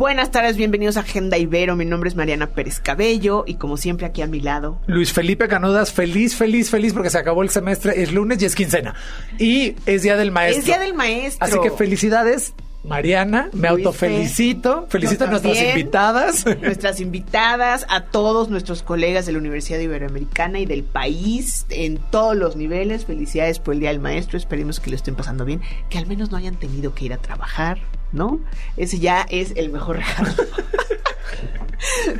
Buenas 0.00 0.30
tardes, 0.30 0.56
bienvenidos 0.56 0.96
a 0.96 1.00
Agenda 1.00 1.36
Ibero. 1.36 1.76
Mi 1.76 1.84
nombre 1.84 2.08
es 2.08 2.16
Mariana 2.16 2.46
Pérez 2.46 2.80
Cabello 2.80 3.44
y 3.46 3.56
como 3.56 3.76
siempre 3.76 4.06
aquí 4.06 4.22
a 4.22 4.26
mi 4.26 4.40
lado. 4.40 4.80
Luis 4.86 5.12
Felipe 5.12 5.46
Canudas, 5.46 5.92
feliz, 5.92 6.34
feliz, 6.34 6.70
feliz 6.70 6.94
porque 6.94 7.10
se 7.10 7.18
acabó 7.18 7.42
el 7.42 7.50
semestre, 7.50 8.02
es 8.02 8.10
lunes 8.10 8.40
y 8.40 8.46
es 8.46 8.54
quincena. 8.54 8.94
Y 9.38 9.76
es 9.84 10.00
Día 10.00 10.16
del 10.16 10.30
Maestro. 10.30 10.60
Es 10.60 10.64
Día 10.64 10.78
del 10.78 10.94
Maestro. 10.94 11.46
Así 11.46 11.60
que 11.60 11.70
felicidades. 11.70 12.54
Mariana, 12.82 13.50
me 13.52 13.68
Luis 13.68 13.84
autofelicito, 13.84 14.86
felicito 14.88 15.24
a 15.24 15.26
nuestras 15.26 15.52
también. 15.52 15.78
invitadas. 15.78 16.46
Nuestras 16.62 16.98
invitadas, 17.00 17.84
a 17.90 18.04
todos 18.04 18.48
nuestros 18.48 18.82
colegas 18.82 19.26
de 19.26 19.32
la 19.32 19.38
Universidad 19.38 19.80
Iberoamericana 19.80 20.60
y 20.60 20.64
del 20.64 20.82
país 20.82 21.66
en 21.68 21.98
todos 21.98 22.34
los 22.34 22.56
niveles. 22.56 23.04
Felicidades 23.04 23.58
por 23.58 23.74
el 23.74 23.80
Día 23.80 23.90
del 23.90 24.00
Maestro. 24.00 24.38
Esperemos 24.38 24.80
que 24.80 24.88
lo 24.88 24.96
estén 24.96 25.14
pasando 25.14 25.44
bien, 25.44 25.60
que 25.90 25.98
al 25.98 26.06
menos 26.06 26.30
no 26.30 26.38
hayan 26.38 26.54
tenido 26.54 26.94
que 26.94 27.04
ir 27.04 27.12
a 27.12 27.18
trabajar, 27.18 27.80
¿no? 28.12 28.40
Ese 28.76 28.98
ya 28.98 29.26
es 29.28 29.52
el 29.56 29.70
mejor 29.70 29.96
regalo. 29.98 30.30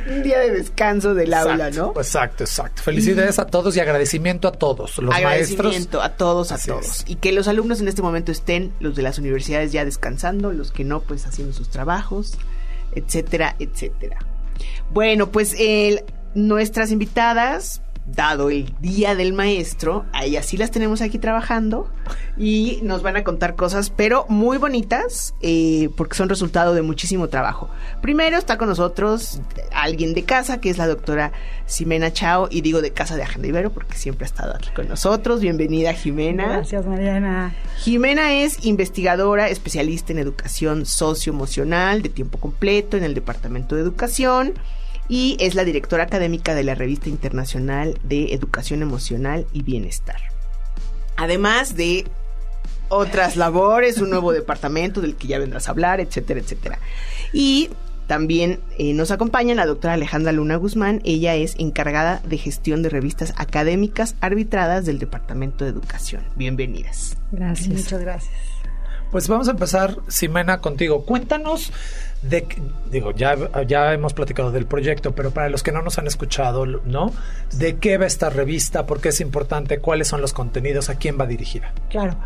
Un 0.09 0.23
día 0.23 0.39
de 0.39 0.49
descanso 0.51 1.13
del 1.13 1.33
aula, 1.33 1.69
¿no? 1.69 1.93
Exacto, 1.95 2.43
exacto. 2.43 2.81
Felicidades 2.81 3.37
a 3.37 3.45
todos 3.45 3.77
y 3.77 3.79
agradecimiento 3.79 4.47
a 4.47 4.51
todos, 4.51 4.97
los 4.97 5.11
maestros. 5.11 5.23
Agradecimiento 5.59 6.01
a 6.01 6.09
todos, 6.09 6.51
a 6.51 6.55
Así 6.55 6.69
todos. 6.69 6.85
es. 6.85 7.03
Y 7.07 7.15
que 7.15 7.31
los 7.31 7.47
alumnos 7.47 7.79
en 7.79 7.87
este 7.87 8.01
momento 8.01 8.31
estén, 8.31 8.73
los 8.79 8.95
de 8.95 9.03
las 9.03 9.19
universidades 9.19 9.71
ya 9.71 9.85
descansando, 9.85 10.51
los 10.51 10.71
que 10.71 10.83
no, 10.83 11.01
pues 11.01 11.27
haciendo 11.27 11.53
sus 11.53 11.69
trabajos, 11.69 12.37
etcétera, 12.95 13.55
etcétera. 13.59 14.17
Bueno, 14.91 15.31
pues 15.31 15.55
el- 15.59 16.03
nuestras 16.33 16.91
invitadas, 16.91 17.81
dado 18.05 18.49
el 18.49 18.73
Día 18.81 19.15
del 19.15 19.33
Maestro, 19.33 20.05
a 20.13 20.25
ellas 20.25 20.45
sí 20.45 20.57
las 20.57 20.71
tenemos 20.71 21.01
aquí 21.01 21.19
trabajando 21.19 21.89
y 22.37 22.79
nos 22.83 23.03
van 23.03 23.15
a 23.15 23.23
contar 23.23 23.55
cosas, 23.55 23.89
pero 23.89 24.25
muy 24.27 24.57
bonitas, 24.57 25.33
eh, 25.41 25.89
porque 25.95 26.15
son 26.15 26.29
resultado 26.29 26.73
de 26.73 26.81
muchísimo 26.81 27.29
trabajo. 27.29 27.69
Primero 28.01 28.37
está 28.37 28.57
con 28.57 28.69
nosotros 28.69 29.41
alguien 29.73 30.13
de 30.13 30.23
casa, 30.23 30.59
que 30.59 30.69
es 30.69 30.77
la 30.77 30.87
doctora 30.87 31.31
Ximena 31.67 32.11
Chao, 32.11 32.47
y 32.49 32.61
digo 32.61 32.81
de 32.81 32.91
casa 32.91 33.15
de 33.15 33.23
Agenda 33.23 33.47
Ibero, 33.47 33.71
porque 33.71 33.95
siempre 33.95 34.25
ha 34.25 34.27
estado 34.27 34.55
aquí 34.55 34.69
con 34.75 34.87
nosotros. 34.87 35.41
Bienvenida, 35.41 35.93
Jimena. 35.93 36.47
Gracias, 36.47 36.85
Mariana. 36.85 37.53
Jimena 37.77 38.33
es 38.33 38.65
investigadora, 38.65 39.49
especialista 39.49 40.11
en 40.11 40.19
educación 40.19 40.85
socioemocional 40.85 42.01
de 42.01 42.09
tiempo 42.09 42.39
completo 42.39 42.97
en 42.97 43.03
el 43.03 43.13
Departamento 43.13 43.75
de 43.75 43.81
Educación 43.81 44.53
y 45.07 45.37
es 45.39 45.55
la 45.55 45.63
directora 45.63 46.03
académica 46.03 46.55
de 46.55 46.63
la 46.63 46.75
Revista 46.75 47.09
Internacional 47.09 47.99
de 48.03 48.33
Educación 48.33 48.81
Emocional 48.81 49.45
y 49.53 49.63
Bienestar. 49.63 50.21
Además 51.17 51.75
de 51.75 52.05
otras 52.89 53.37
labores, 53.37 53.99
un 53.99 54.09
nuevo 54.09 54.33
departamento 54.33 55.01
del 55.01 55.15
que 55.15 55.27
ya 55.27 55.39
vendrás 55.39 55.67
a 55.67 55.71
hablar, 55.71 55.99
etcétera, 55.99 56.39
etcétera. 56.39 56.79
Y 57.31 57.69
también 58.07 58.59
eh, 58.77 58.93
nos 58.93 59.11
acompaña 59.11 59.55
la 59.55 59.65
doctora 59.65 59.93
Alejandra 59.93 60.33
Luna 60.33 60.57
Guzmán. 60.57 61.01
Ella 61.05 61.35
es 61.35 61.55
encargada 61.57 62.21
de 62.25 62.37
gestión 62.37 62.83
de 62.83 62.89
revistas 62.89 63.33
académicas 63.37 64.15
arbitradas 64.19 64.85
del 64.85 64.99
Departamento 64.99 65.63
de 65.63 65.71
Educación. 65.71 66.21
Bienvenidas. 66.35 67.15
Gracias. 67.31 67.69
Muchas 67.69 68.01
gracias. 68.01 68.50
Pues 69.11 69.27
vamos 69.27 69.47
a 69.47 69.51
empezar, 69.51 69.97
Ximena, 70.07 70.59
contigo. 70.59 71.03
Cuéntanos 71.05 71.71
de, 72.21 72.47
digo, 72.91 73.11
ya, 73.11 73.35
ya 73.65 73.93
hemos 73.93 74.13
platicado 74.13 74.51
del 74.51 74.67
proyecto, 74.67 75.15
pero 75.15 75.31
para 75.31 75.49
los 75.49 75.63
que 75.63 75.71
no 75.71 75.81
nos 75.81 75.97
han 75.97 76.05
escuchado, 76.05 76.65
¿no? 76.67 77.11
¿De 77.51 77.77
qué 77.77 77.97
va 77.97 78.05
esta 78.05 78.29
revista? 78.29 78.85
¿Por 78.85 79.01
qué 79.01 79.09
es 79.09 79.21
importante? 79.21 79.79
¿Cuáles 79.79 80.07
son 80.07 80.21
los 80.21 80.31
contenidos? 80.31 80.89
¿A 80.89 80.95
quién 80.95 81.19
va 81.19 81.25
dirigida? 81.25 81.73
Claro. 81.89 82.17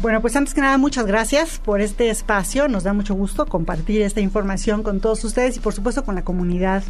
Bueno, 0.00 0.20
pues 0.20 0.34
antes 0.34 0.52
que 0.52 0.60
nada, 0.60 0.76
muchas 0.78 1.06
gracias 1.06 1.60
por 1.64 1.80
este 1.80 2.10
espacio. 2.10 2.66
Nos 2.66 2.82
da 2.82 2.92
mucho 2.92 3.14
gusto 3.14 3.46
compartir 3.46 4.02
esta 4.02 4.20
información 4.20 4.82
con 4.82 4.98
todos 4.98 5.22
ustedes 5.22 5.56
y, 5.56 5.60
por 5.60 5.74
supuesto, 5.74 6.04
con 6.04 6.16
la 6.16 6.24
comunidad 6.24 6.82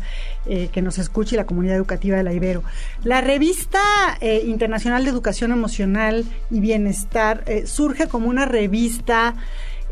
eh, 0.46 0.70
que 0.72 0.80
nos 0.80 0.98
escucha 0.98 1.34
y 1.34 1.36
la 1.36 1.46
comunidad 1.46 1.76
educativa 1.76 2.16
de 2.16 2.22
la 2.22 2.32
Ibero. 2.32 2.62
La 3.04 3.20
revista 3.20 3.80
eh, 4.22 4.42
Internacional 4.46 5.04
de 5.04 5.10
Educación 5.10 5.52
Emocional 5.52 6.24
y 6.50 6.60
Bienestar 6.60 7.44
eh, 7.46 7.66
surge 7.66 8.08
como 8.08 8.28
una 8.28 8.46
revista 8.46 9.35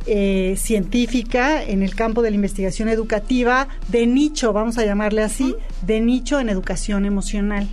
eh, 0.07 0.55
científica 0.59 1.63
en 1.63 1.83
el 1.83 1.95
campo 1.95 2.21
de 2.21 2.31
la 2.31 2.37
investigación 2.37 2.89
educativa 2.89 3.69
de 3.89 4.07
nicho, 4.07 4.53
vamos 4.53 4.77
a 4.77 4.85
llamarle 4.85 5.23
así, 5.23 5.55
de 5.81 6.01
nicho 6.01 6.41
en 6.41 6.51
educación 6.51 7.07
emocional. 7.07 7.67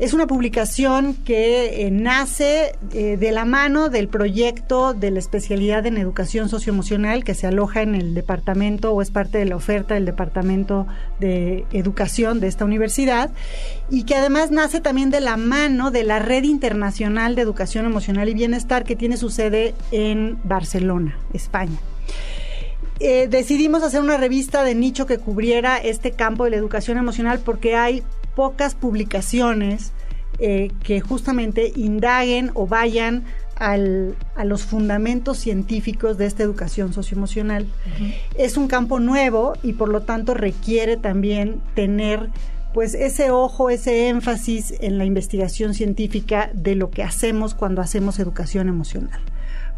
Es 0.00 0.12
una 0.12 0.26
publicación 0.26 1.14
que 1.14 1.86
eh, 1.86 1.90
nace 1.92 2.72
eh, 2.92 3.16
de 3.16 3.30
la 3.30 3.44
mano 3.44 3.90
del 3.90 4.08
proyecto 4.08 4.92
de 4.92 5.12
la 5.12 5.20
especialidad 5.20 5.86
en 5.86 5.98
educación 5.98 6.48
socioemocional 6.48 7.22
que 7.22 7.34
se 7.34 7.46
aloja 7.46 7.82
en 7.82 7.94
el 7.94 8.12
departamento 8.12 8.92
o 8.92 9.02
es 9.02 9.12
parte 9.12 9.38
de 9.38 9.44
la 9.44 9.54
oferta 9.54 9.94
del 9.94 10.04
departamento 10.04 10.88
de 11.20 11.64
educación 11.72 12.40
de 12.40 12.48
esta 12.48 12.64
universidad 12.64 13.30
y 13.88 14.02
que 14.02 14.16
además 14.16 14.50
nace 14.50 14.80
también 14.80 15.10
de 15.10 15.20
la 15.20 15.36
mano 15.36 15.92
de 15.92 16.02
la 16.02 16.18
Red 16.18 16.42
Internacional 16.42 17.36
de 17.36 17.42
Educación 17.42 17.86
Emocional 17.86 18.28
y 18.28 18.34
Bienestar 18.34 18.82
que 18.82 18.96
tiene 18.96 19.16
su 19.16 19.30
sede 19.30 19.74
en 19.92 20.38
Barcelona, 20.42 21.16
España. 21.32 21.78
Eh, 22.98 23.28
decidimos 23.28 23.82
hacer 23.84 24.00
una 24.00 24.16
revista 24.16 24.64
de 24.64 24.74
nicho 24.74 25.06
que 25.06 25.18
cubriera 25.18 25.78
este 25.78 26.12
campo 26.12 26.44
de 26.44 26.50
la 26.50 26.56
educación 26.56 26.98
emocional 26.98 27.40
porque 27.44 27.76
hay 27.76 28.02
pocas 28.34 28.74
publicaciones 28.74 29.92
eh, 30.38 30.70
que 30.82 31.00
justamente 31.00 31.72
indaguen 31.76 32.50
o 32.54 32.66
vayan 32.66 33.24
al- 33.56 34.16
a 34.34 34.44
los 34.44 34.64
fundamentos 34.64 35.38
científicos 35.38 36.18
de 36.18 36.26
esta 36.26 36.42
educación 36.42 36.92
socioemocional. 36.92 37.66
Es 38.36 38.56
un 38.56 38.66
campo 38.66 38.98
nuevo 38.98 39.52
y 39.62 39.74
por 39.74 39.88
lo 39.88 40.02
tanto 40.02 40.34
requiere 40.34 40.96
también 40.96 41.60
tener 41.74 42.30
pues 42.72 42.94
ese 42.94 43.30
ojo, 43.30 43.70
ese 43.70 44.08
énfasis 44.08 44.74
en 44.80 44.98
la 44.98 45.04
investigación 45.04 45.74
científica 45.74 46.50
de 46.52 46.74
lo 46.74 46.90
que 46.90 47.04
hacemos 47.04 47.54
cuando 47.54 47.80
hacemos 47.80 48.18
educación 48.18 48.68
emocional. 48.68 49.20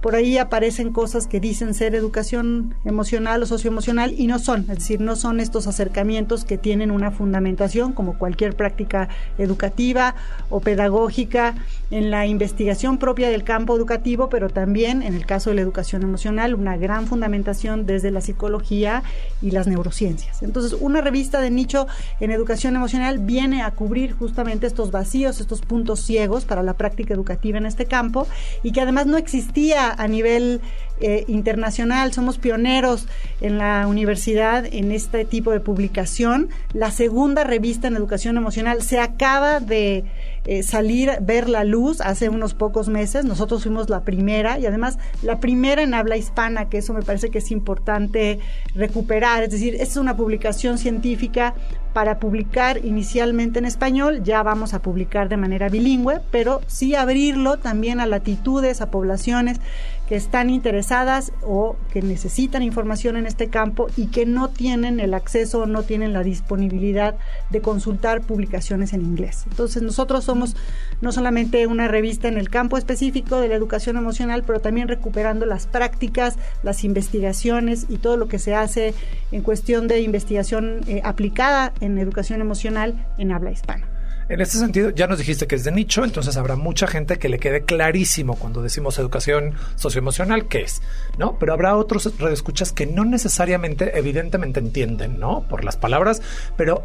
Por 0.07 0.15
ahí 0.15 0.39
aparecen 0.39 0.93
cosas 0.93 1.27
que 1.27 1.41
dicen 1.41 1.75
ser 1.75 1.97
educación 1.97 2.77
emocional 2.85 3.43
o 3.43 3.47
socioemocional 3.47 4.15
y 4.17 4.29
no 4.29 4.39
son, 4.39 4.61
es 4.61 4.79
decir, 4.79 5.01
no 5.01 5.17
son 5.17 5.41
estos 5.41 5.67
acercamientos 5.67 6.45
que 6.45 6.59
tienen 6.59 6.93
una 6.93 7.11
fundamentación 7.11 7.93
como 7.93 8.17
cualquier 8.17 8.55
práctica 8.55 9.09
educativa 9.37 10.15
o 10.49 10.61
pedagógica 10.61 11.57
en 11.91 12.13
la 12.13 12.25
investigación 12.25 12.99
propia 12.99 13.31
del 13.31 13.43
campo 13.43 13.77
educativo, 13.77 14.29
pero 14.29 14.49
también 14.49 15.03
en 15.03 15.15
el 15.15 15.27
caso 15.27 15.51
de 15.51 15.57
la 15.57 15.63
educación 15.63 16.05
emocional, 16.05 16.55
una 16.55 16.77
gran 16.77 17.09
fundamentación 17.09 17.85
desde 17.85 18.13
la 18.13 18.21
psicología 18.21 19.03
y 19.43 19.51
las 19.51 19.67
neurociencias. 19.67 20.41
Entonces, 20.45 20.77
una 20.81 21.01
revista 21.01 21.41
de 21.41 21.51
nicho 21.51 21.89
en 22.21 22.31
educación 22.31 22.77
emocional 22.77 23.19
viene 23.19 23.63
a 23.63 23.73
cubrir 23.73 24.13
justamente 24.13 24.69
estos 24.69 24.93
vacíos, 24.93 25.41
estos 25.41 25.63
puntos 25.63 25.99
ciegos 25.99 26.45
para 26.45 26.63
la 26.63 26.75
práctica 26.75 27.13
educativa 27.13 27.59
en 27.59 27.67
este 27.67 27.87
campo 27.87 28.29
y 28.63 28.71
que 28.71 28.81
además 28.81 29.07
no 29.07 29.17
existía 29.17 29.96
a 29.99 30.07
nivel 30.09 30.61
eh, 31.01 31.25
internacional. 31.29 32.13
Somos 32.13 32.39
pioneros 32.39 33.07
en 33.41 33.59
la 33.59 33.87
universidad 33.87 34.65
en 34.65 34.93
este 34.93 35.25
tipo 35.25 35.51
de 35.51 35.61
publicación. 35.61 36.49
La 36.73 36.91
segunda 36.91 37.45
revista 37.45 37.89
en 37.89 37.97
educación 37.97 38.37
emocional 38.37 38.83
se 38.83 38.99
acaba 38.99 39.61
de 39.61 40.05
eh, 40.47 40.63
salir, 40.63 41.11
ver 41.21 41.49
la 41.49 41.65
luz 41.65 42.01
hace 42.01 42.29
unos 42.29 42.55
pocos 42.55 42.89
meses. 42.89 43.25
Nosotros 43.25 43.65
fuimos 43.65 43.91
la 43.91 44.03
primera 44.03 44.59
y 44.59 44.67
además 44.67 44.99
la 45.23 45.41
primera 45.41 45.83
en 45.83 45.93
habla 45.93 46.17
hispana, 46.17 46.69
que 46.69 46.79
eso 46.79 46.95
me 46.95 47.03
parece 47.03 47.31
que 47.31 47.39
es 47.39 47.51
importante 47.51 48.39
recuperar. 48.75 49.43
Es 49.43 49.51
decir, 49.51 49.75
es 49.75 49.97
una 49.97 50.17
publicación 50.17 50.79
científica 50.79 51.55
para 51.97 52.19
publicar 52.19 52.85
inicialmente 52.85 53.59
en 53.59 53.65
español, 53.65 54.23
ya 54.23 54.43
vamos 54.43 54.75
a 54.75 54.83
publicar 54.83 55.31
de 55.31 55.39
manera 55.39 55.71
bilingüe, 55.71 56.21
pero 56.31 56.61
sí 56.67 56.95
abrirlo 56.95 57.57
también 57.57 58.01
a 58.01 58.07
latitudes, 58.07 58.83
a 58.83 58.91
poblaciones 58.91 59.61
que 60.09 60.17
están 60.17 60.51
interesadas 60.51 61.33
o 61.43 61.77
que 61.93 62.01
necesitan 62.01 62.63
información 62.63 63.17
en 63.17 63.27
este 63.27 63.49
campo 63.49 63.89
y 63.97 64.07
que 64.07 64.25
no 64.25 64.49
tienen 64.49 65.01
el 65.01 65.15
acceso 65.15 65.63
o 65.63 65.67
no 65.67 65.83
tienen 65.83 66.13
la 66.13 66.23
disponibilidad 66.23 67.17
de 67.51 67.61
consultar 67.61 68.23
publicaciones 68.23 68.93
en 68.93 69.03
inglés. 69.03 69.45
Entonces 69.51 69.83
nosotros 69.83 70.25
somos 70.25 70.57
no 71.01 71.13
solamente 71.13 71.67
una 71.67 71.89
revista 71.89 72.29
en 72.29 72.39
el 72.39 72.51
campo 72.51 72.79
específico 72.79 73.41
de 73.41 73.49
la 73.49 73.57
educación 73.57 73.97
emocional, 73.97 74.45
pero 74.47 74.61
también 74.61 74.89
recuperando 74.89 75.45
las 75.47 75.67
prácticas, 75.67 76.37
las 76.63 76.85
investigaciones 76.85 77.87
y 77.89 77.99
todo 77.99 78.17
lo 78.17 78.29
que 78.29 78.39
se 78.39 78.55
hace 78.55 78.95
en 79.33 79.43
cuestión 79.43 79.89
de 79.89 80.01
investigación 80.01 80.83
eh, 80.87 81.01
aplicada 81.05 81.73
en 81.81 81.99
educación 81.99 82.41
emocional 82.41 83.07
en 83.19 83.33
habla 83.33 83.51
hispana. 83.51 83.96
En 84.29 84.41
este 84.41 84.59
sentido, 84.59 84.91
ya 84.91 85.07
nos 85.07 85.19
dijiste 85.19 85.47
que 85.47 85.55
es 85.55 85.63
de 85.63 85.71
nicho, 85.71 86.05
entonces 86.05 86.37
habrá 86.37 86.57
mucha 86.57 86.89
gente 86.89 87.19
que 87.19 87.29
le 87.29 87.39
quede 87.39 87.63
clarísimo 87.63 88.35
cuando 88.35 88.61
decimos 88.61 88.99
educación 88.99 89.55
socioemocional 89.77 90.49
qué 90.49 90.63
es, 90.63 90.83
¿no? 91.17 91.39
Pero 91.39 91.53
habrá 91.53 91.77
otros 91.77 92.13
redescuchas 92.19 92.73
que 92.73 92.87
no 92.87 93.05
necesariamente, 93.05 93.97
evidentemente 93.97 94.59
entienden, 94.59 95.21
¿no? 95.21 95.47
Por 95.49 95.65
las 95.65 95.77
palabras, 95.77 96.23
pero 96.57 96.83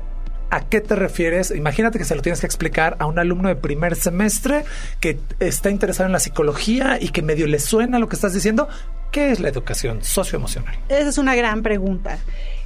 ¿A 0.53 0.67
qué 0.67 0.81
te 0.81 0.97
refieres? 0.97 1.51
Imagínate 1.51 1.97
que 1.97 2.03
se 2.03 2.13
lo 2.13 2.21
tienes 2.21 2.41
que 2.41 2.45
explicar 2.45 2.97
a 2.99 3.05
un 3.05 3.17
alumno 3.17 3.47
de 3.47 3.55
primer 3.55 3.95
semestre 3.95 4.65
que 4.99 5.17
está 5.39 5.69
interesado 5.69 6.07
en 6.07 6.11
la 6.11 6.19
psicología 6.19 6.97
y 6.99 7.07
que 7.07 7.21
medio 7.21 7.47
le 7.47 7.57
suena 7.57 7.99
lo 7.99 8.09
que 8.09 8.17
estás 8.17 8.33
diciendo. 8.33 8.67
¿Qué 9.13 9.31
es 9.31 9.39
la 9.39 9.47
educación 9.47 10.03
socioemocional? 10.03 10.77
Esa 10.89 11.07
es 11.07 11.17
una 11.17 11.35
gran 11.35 11.63
pregunta. 11.63 12.17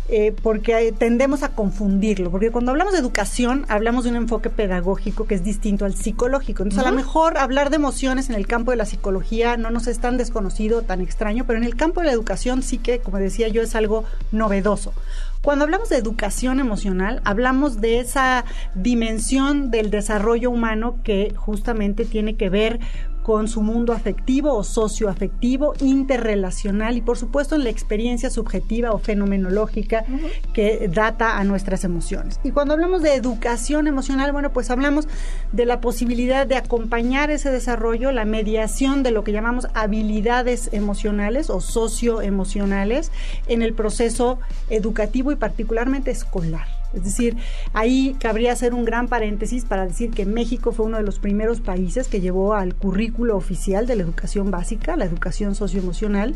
Eh, 0.08 0.36
porque 0.44 0.94
tendemos 0.96 1.42
a 1.42 1.50
confundirlo, 1.50 2.30
porque 2.30 2.52
cuando 2.52 2.70
hablamos 2.70 2.94
de 2.94 3.00
educación 3.00 3.66
hablamos 3.70 4.04
de 4.04 4.12
un 4.12 4.18
enfoque 4.18 4.52
pedagógico 4.52 5.26
que 5.26 5.34
es 5.34 5.44
distinto 5.44 5.84
al 5.84 5.96
psicológico. 5.96 6.62
Entonces, 6.62 6.86
a 6.86 6.92
lo 6.92 6.96
mejor 6.96 7.40
hablar 7.40 7.72
de 7.72 7.78
emociones 7.78 8.30
en 8.30 8.36
el 8.36 8.46
campo 8.46 8.70
de 8.70 8.78
la 8.78 8.86
psicología 8.86 9.58
no 9.58 9.72
nos 9.72 9.88
es 9.88 9.98
tan 9.98 10.18
desconocido, 10.18 10.84
tan 10.84 11.02
extraño, 11.02 11.46
pero 11.48 11.58
en 11.58 11.66
el 11.66 11.76
campo 11.76 12.02
de 12.02 12.06
la 12.06 12.14
educación 12.14 12.62
sí 12.62 12.78
que, 12.78 13.00
como 13.00 13.18
decía 13.18 13.48
yo, 13.48 13.64
es 13.64 13.74
algo 13.74 14.04
novedoso. 14.32 14.94
Cuando 15.42 15.66
hablamos 15.66 15.90
de 15.90 15.98
educación 15.98 16.60
emocional, 16.60 17.22
hablamos 17.24 17.82
de 17.82 18.00
esa 18.00 18.46
dimensión 18.76 19.72
del 19.72 19.90
desarrollo 19.90 20.52
humano 20.52 21.00
que 21.04 21.34
justamente 21.36 22.06
tiene 22.06 22.36
que 22.36 22.50
ver 22.50 22.80
con 23.26 23.48
su 23.48 23.64
mundo 23.64 23.92
afectivo 23.92 24.54
o 24.54 24.64
socioafectivo, 24.64 25.74
interrelacional 25.80 26.96
y 26.96 27.02
por 27.02 27.18
supuesto 27.18 27.56
en 27.56 27.64
la 27.64 27.72
experiencia 27.72 28.30
subjetiva 28.30 28.92
o 28.92 29.00
fenomenológica 29.00 30.06
que 30.54 30.88
data 30.94 31.40
a 31.40 31.44
nuestras 31.44 31.84
emociones. 31.86 32.40
Y 32.44 32.52
cuando 32.52 32.76
hablamos 32.76 33.02
de 33.02 33.16
educación 33.16 33.88
emocional, 33.88 34.32
bueno, 34.32 34.54
pues 34.54 34.70
hablamos 34.70 35.08
de 35.52 35.66
la 35.66 35.82
posibilidad 35.82 36.46
de 36.46 36.56
acompañar 36.56 37.32
ese 37.32 37.50
desarrollo, 37.50 38.12
la 38.12 38.26
mediación 38.26 39.02
de 39.02 39.10
lo 39.10 39.24
que 39.24 39.32
llamamos 39.32 39.70
habilidades 39.74 40.70
emocionales 40.72 41.50
o 41.50 41.62
socioemocionales 41.62 43.12
en 43.48 43.64
el 43.64 43.74
proceso 43.74 44.38
educativo 44.70 45.32
y 45.32 45.36
particularmente 45.36 46.12
escolar. 46.12 46.75
Es 46.96 47.04
decir, 47.04 47.38
ahí 47.74 48.16
cabría 48.20 48.54
hacer 48.54 48.74
un 48.74 48.86
gran 48.86 49.08
paréntesis 49.08 49.66
para 49.66 49.86
decir 49.86 50.12
que 50.12 50.26
México 50.26 50.72
fue 50.72 50.86
uno 50.86 50.98
de 50.98 51.04
los 51.04 51.20
primeros 51.20 51.62
países 51.62 52.08
que 52.08 52.22
llevó 52.22 52.54
al 52.54 52.76
currículo 52.76 53.36
oficial 53.36 53.86
de 53.86 53.96
la 53.96 54.04
educación 54.04 54.52
básica, 54.52 54.96
la 54.96 55.06
educación 55.06 55.56
socioemocional, 55.56 56.36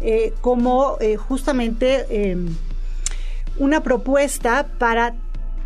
eh, 0.00 0.32
como 0.40 0.96
eh, 1.00 1.16
justamente 1.16 2.30
em, 2.30 2.48
una 3.58 3.82
propuesta 3.82 4.66
para 4.78 5.14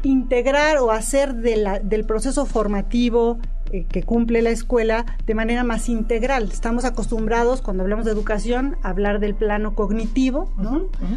integrar 0.03 0.79
o 0.79 0.91
hacer 0.91 1.35
del 1.35 2.05
proceso 2.05 2.47
formativo 2.47 3.39
eh, 3.73 3.87
que 3.91 4.03
cumple 4.03 4.43
la 4.43 4.51
escuela 4.51 5.07
de 5.27 5.35
manera 5.35 5.65
más 5.65 5.89
integral. 5.89 6.51
Estamos 6.53 6.85
acostumbrados, 6.85 7.63
cuando 7.63 7.83
hablamos 7.83 8.05
de 8.05 8.13
educación, 8.13 8.77
a 8.83 8.91
hablar 8.91 9.21
del 9.21 9.35
plano 9.35 9.75
cognitivo 9.75 10.51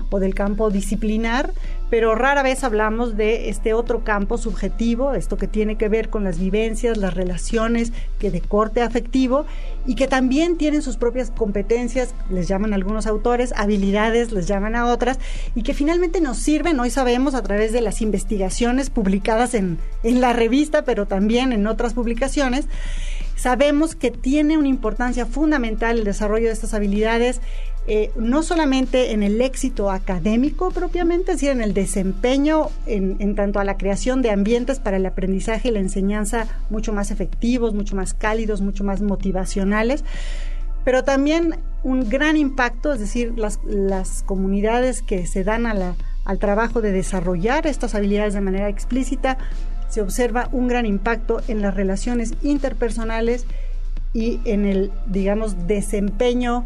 o 0.10 0.20
del 0.20 0.36
campo 0.36 0.70
disciplinar, 0.70 1.52
pero 1.90 2.16
rara 2.16 2.44
vez 2.44 2.64
hablamos 2.64 3.18
de 3.18 3.50
este 3.50 3.74
otro 3.74 4.04
campo 4.04 4.38
subjetivo, 4.38 5.14
esto 5.14 5.38
que 5.38 5.48
tiene 5.48 5.76
que 5.76 5.90
ver 5.90 6.10
con 6.10 6.24
las 6.24 6.40
vivencias, 6.40 6.98
las 6.98 7.14
relaciones, 7.14 7.92
que 8.20 8.32
de 8.32 8.42
corte 8.42 8.82
afectivo 8.82 9.46
y 9.86 9.96
que 9.96 10.08
también 10.08 10.58
tienen 10.58 10.82
sus 10.82 10.98
propias 10.98 11.32
competencias, 11.32 12.14
les 12.30 12.48
llaman 12.48 12.74
algunos 12.74 13.08
autores, 13.08 13.54
habilidades, 13.56 14.32
les 14.32 14.48
llaman 14.48 14.76
a 14.76 14.86
otras, 14.86 15.18
y 15.56 15.64
que 15.64 15.74
finalmente 15.74 16.22
nos 16.22 16.38
sirven, 16.38 16.80
hoy 16.80 16.90
sabemos, 16.92 17.34
a 17.34 17.42
través 17.42 17.72
de 17.72 17.82
las 17.82 18.02
investigaciones 18.02 18.90
publicadas 18.90 19.54
en, 19.54 19.80
en 20.04 20.22
la 20.22 20.34
revista, 20.34 20.84
pero 20.84 21.08
también 21.08 21.54
en 21.54 21.66
otras 21.66 21.94
publicaciones, 21.94 22.39
sabemos 23.36 23.96
que 23.96 24.12
tiene 24.12 24.58
una 24.58 24.68
importancia 24.68 25.26
fundamental 25.26 26.00
el 26.00 26.04
desarrollo 26.04 26.48
de 26.48 26.54
estas 26.54 26.74
habilidades 26.74 27.42
eh, 27.92 28.12
no 28.16 28.44
solamente 28.44 29.14
en 29.14 29.24
el 29.24 29.42
éxito 29.42 29.90
académico 29.90 30.70
propiamente, 30.70 31.36
sino 31.40 31.54
en 31.54 31.62
el 31.62 31.74
desempeño 31.74 32.70
en, 32.86 33.36
tanto 33.36 33.60
a 33.60 33.64
la 33.64 33.78
creación 33.78 34.22
de 34.22 34.30
ambientes 34.30 34.80
para 34.80 34.98
el 34.98 35.06
aprendizaje 35.08 35.70
y 35.70 35.72
la 35.72 35.80
enseñanza 35.80 36.46
mucho 36.70 36.94
más 36.94 37.10
efectivos, 37.10 37.74
mucho 37.74 37.96
más 37.96 38.14
cálidos, 38.14 38.62
mucho 38.62 38.84
más 38.84 39.02
motivacionales, 39.02 40.04
pero 40.84 41.04
también 41.04 41.56
un 41.82 42.08
gran 42.08 42.38
impacto, 42.38 42.94
es 42.94 43.00
decir, 43.00 43.34
las, 43.36 43.58
comunidades 44.24 45.02
que 45.02 45.26
se 45.26 45.44
dan 45.44 45.66
al 45.66 46.40
trabajo 46.40 46.82
de 46.82 46.92
desarrollar 46.92 47.66
estas 47.66 47.96
habilidades 47.96 48.36
de 48.36 48.42
manera 48.42 48.70
explícita, 48.70 49.40
se 49.90 50.02
observa 50.02 50.50
un 50.52 50.68
gran 50.68 50.86
impacto 50.86 51.42
en 51.48 51.62
las 51.62 51.74
relaciones 51.74 52.34
interpersonales 52.42 53.46
y 54.14 54.40
en 54.46 54.66
el, 54.66 54.92
digamos, 55.08 55.68
desempeño 55.68 56.66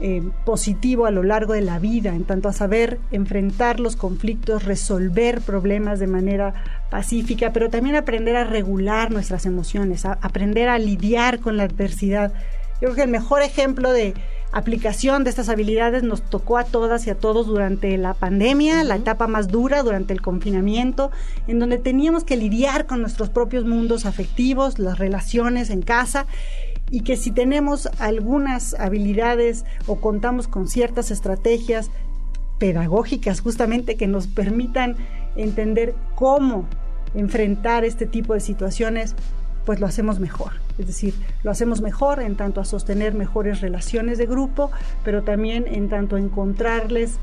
eh, 0.00 0.22
positivo 0.44 1.06
a 1.06 1.12
lo 1.12 1.22
largo 1.22 1.52
de 1.52 1.60
la 1.60 1.78
vida, 1.78 2.14
en 2.14 2.24
tanto 2.24 2.48
a 2.48 2.52
saber 2.52 2.98
enfrentar 3.12 3.78
los 3.78 3.94
conflictos, 3.94 4.64
resolver 4.64 5.40
problemas 5.40 6.00
de 6.00 6.08
manera 6.08 6.54
pacífica, 6.90 7.52
pero 7.52 7.70
también 7.70 7.94
aprender 7.94 8.34
a 8.34 8.42
regular 8.42 9.12
nuestras 9.12 9.46
emociones, 9.46 10.04
a 10.04 10.18
aprender 10.20 10.68
a 10.68 10.78
lidiar 10.78 11.38
con 11.38 11.56
la 11.56 11.64
adversidad. 11.64 12.32
Yo 12.80 12.88
creo 12.88 12.94
que 12.94 13.02
el 13.02 13.10
mejor 13.10 13.42
ejemplo 13.42 13.92
de 13.92 14.14
aplicación 14.52 15.24
de 15.24 15.30
estas 15.30 15.48
habilidades 15.48 16.02
nos 16.02 16.22
tocó 16.22 16.58
a 16.58 16.64
todas 16.64 17.06
y 17.06 17.10
a 17.10 17.14
todos 17.16 17.46
durante 17.46 17.96
la 17.96 18.14
pandemia, 18.14 18.84
la 18.84 18.96
etapa 18.96 19.26
más 19.26 19.48
dura, 19.48 19.82
durante 19.82 20.12
el 20.12 20.20
confinamiento, 20.20 21.10
en 21.48 21.58
donde 21.58 21.78
teníamos 21.78 22.24
que 22.24 22.36
lidiar 22.36 22.86
con 22.86 23.00
nuestros 23.00 23.30
propios 23.30 23.64
mundos 23.64 24.04
afectivos, 24.04 24.78
las 24.78 24.98
relaciones 24.98 25.70
en 25.70 25.82
casa 25.82 26.26
y 26.90 27.00
que 27.00 27.16
si 27.16 27.30
tenemos 27.30 27.88
algunas 27.98 28.74
habilidades 28.74 29.64
o 29.86 29.96
contamos 29.96 30.46
con 30.46 30.68
ciertas 30.68 31.10
estrategias 31.10 31.90
pedagógicas 32.58 33.40
justamente 33.40 33.96
que 33.96 34.06
nos 34.06 34.26
permitan 34.26 34.96
entender 35.34 35.94
cómo 36.14 36.66
enfrentar 37.14 37.84
este 37.84 38.06
tipo 38.06 38.34
de 38.34 38.40
situaciones, 38.40 39.14
pues 39.64 39.80
lo 39.80 39.86
hacemos 39.86 40.20
mejor. 40.20 40.52
Es 40.78 40.86
decir, 40.86 41.14
lo 41.42 41.50
hacemos 41.50 41.80
mejor 41.80 42.20
en 42.20 42.36
tanto 42.36 42.60
a 42.60 42.64
sostener 42.64 43.14
mejores 43.14 43.60
relaciones 43.60 44.18
de 44.18 44.26
grupo, 44.26 44.70
pero 45.04 45.22
también 45.22 45.66
en 45.66 45.88
tanto 45.88 46.16
a 46.16 46.20
encontrarles 46.20 47.18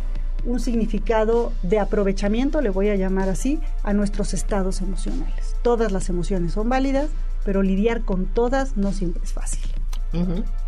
un 0.46 0.60
significado 0.60 1.52
de 1.64 1.80
aprovechamiento, 1.80 2.62
le 2.62 2.70
voy 2.70 2.90
a 2.90 2.96
llamar 2.96 3.30
así, 3.30 3.60
a 3.84 3.94
nuestros 3.94 4.34
estados 4.34 4.82
emocionales. 4.82 5.56
Todas 5.64 5.92
las 5.92 6.10
emociones 6.10 6.54
son 6.54 6.70
válidas, 6.70 7.10
pero 7.44 7.62
lidiar 7.62 8.02
con 8.02 8.26
todas 8.26 8.78
no 8.78 8.94
siempre 8.94 9.24
es 9.24 9.34
fácil. 9.34 9.62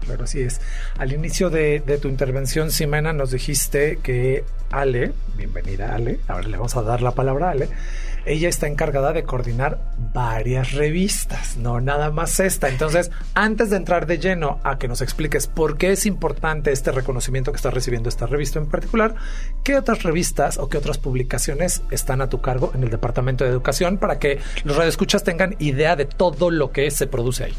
Claro, 0.02 0.24
así 0.24 0.42
es. 0.42 0.62
Al 0.98 1.14
inicio 1.14 1.50
de, 1.50 1.80
tu 2.02 2.08
intervención, 2.08 2.72
Simena, 2.72 3.12
nos 3.12 3.32
dijiste 3.32 3.98
que 4.04 4.44
Ale, 4.70 5.14
bienvenida 5.36 5.96
Ale, 5.96 6.20
ahora 6.28 6.48
le 6.48 6.58
vamos 6.58 6.76
a 6.76 6.84
dar 6.84 7.02
la 7.02 7.12
palabra 7.12 7.48
a 7.48 7.52
Ale, 7.52 7.70
ella 8.26 8.50
está 8.50 8.68
encargada 8.68 9.14
de 9.14 9.24
coordinar 9.24 9.80
varias 10.14 10.74
revistas, 10.74 11.58
no 11.58 11.82
nada 11.82 12.12
más 12.12 12.40
esta. 12.40 12.70
Entonces, 12.70 13.12
antes 13.34 13.70
de 13.70 13.78
entrar 13.78 14.06
de 14.06 14.20
lleno 14.20 14.60
a 14.64 14.78
que 14.78 14.88
nos 14.88 15.02
expliques 15.02 15.48
por 15.48 15.78
qué 15.78 15.92
es 15.92 16.06
importante 16.06 16.72
este 16.72 16.92
reconocimiento 16.92 17.52
que 17.52 17.58
está 17.58 17.72
recibiendo 17.72 18.10
esta 18.10 18.26
revista 18.26 18.60
en 18.60 18.68
particular, 18.68 19.16
¿qué 19.64 19.76
otras 19.78 20.04
revistas 20.04 20.58
o 20.58 20.70
qué 20.70 20.78
otras 20.78 20.98
publicaciones 20.98 21.84
están 21.92 22.22
a 22.22 22.30
tu 22.30 22.42
cargo 22.42 22.72
en 22.76 22.84
el 22.84 22.90
Departamento 22.90 23.44
de 23.44 23.50
Educación 23.50 23.98
para 23.98 24.20
que 24.20 24.40
los 24.64 24.76
radioescuchas 24.76 25.24
tengan 25.24 25.56
idea 25.60 25.96
de 25.96 26.06
todo 26.06 26.52
lo 26.52 26.72
que 26.72 26.92
se 26.92 27.08
produce 27.08 27.46
ahí? 27.46 27.54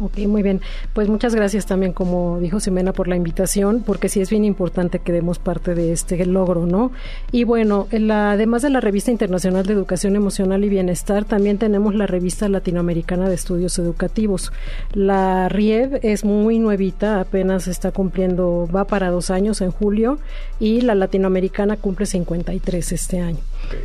Ok, 0.00 0.18
muy 0.26 0.42
bien. 0.42 0.60
Pues 0.92 1.08
muchas 1.08 1.36
gracias 1.36 1.66
también, 1.66 1.92
como 1.92 2.40
dijo 2.40 2.58
Ximena, 2.58 2.92
por 2.92 3.06
la 3.06 3.14
invitación, 3.14 3.84
porque 3.86 4.08
sí 4.08 4.20
es 4.20 4.28
bien 4.28 4.44
importante 4.44 4.98
que 4.98 5.12
demos 5.12 5.38
parte 5.38 5.76
de 5.76 5.92
este 5.92 6.26
logro, 6.26 6.66
¿no? 6.66 6.90
Y 7.30 7.44
bueno, 7.44 7.86
además 7.92 8.62
de 8.62 8.70
la 8.70 8.80
Revista 8.80 9.12
Internacional 9.12 9.64
de 9.64 9.72
Educación 9.72 10.16
Emocional 10.16 10.64
y 10.64 10.68
Bienestar, 10.68 11.24
también 11.24 11.58
tenemos 11.58 11.94
la 11.94 12.08
Revista 12.08 12.48
Latinoamericana 12.48 13.28
de 13.28 13.36
Estudios 13.36 13.78
Educativos. 13.78 14.52
La 14.94 15.48
RIEV 15.48 16.00
es 16.02 16.24
muy 16.24 16.58
nuevita, 16.58 17.20
apenas 17.20 17.68
está 17.68 17.92
cumpliendo, 17.92 18.68
va 18.74 18.86
para 18.86 19.10
dos 19.10 19.30
años 19.30 19.60
en 19.60 19.70
julio, 19.70 20.18
y 20.58 20.80
la 20.80 20.96
Latinoamericana 20.96 21.76
cumple 21.76 22.06
53 22.06 22.90
este 22.90 23.20
año. 23.20 23.38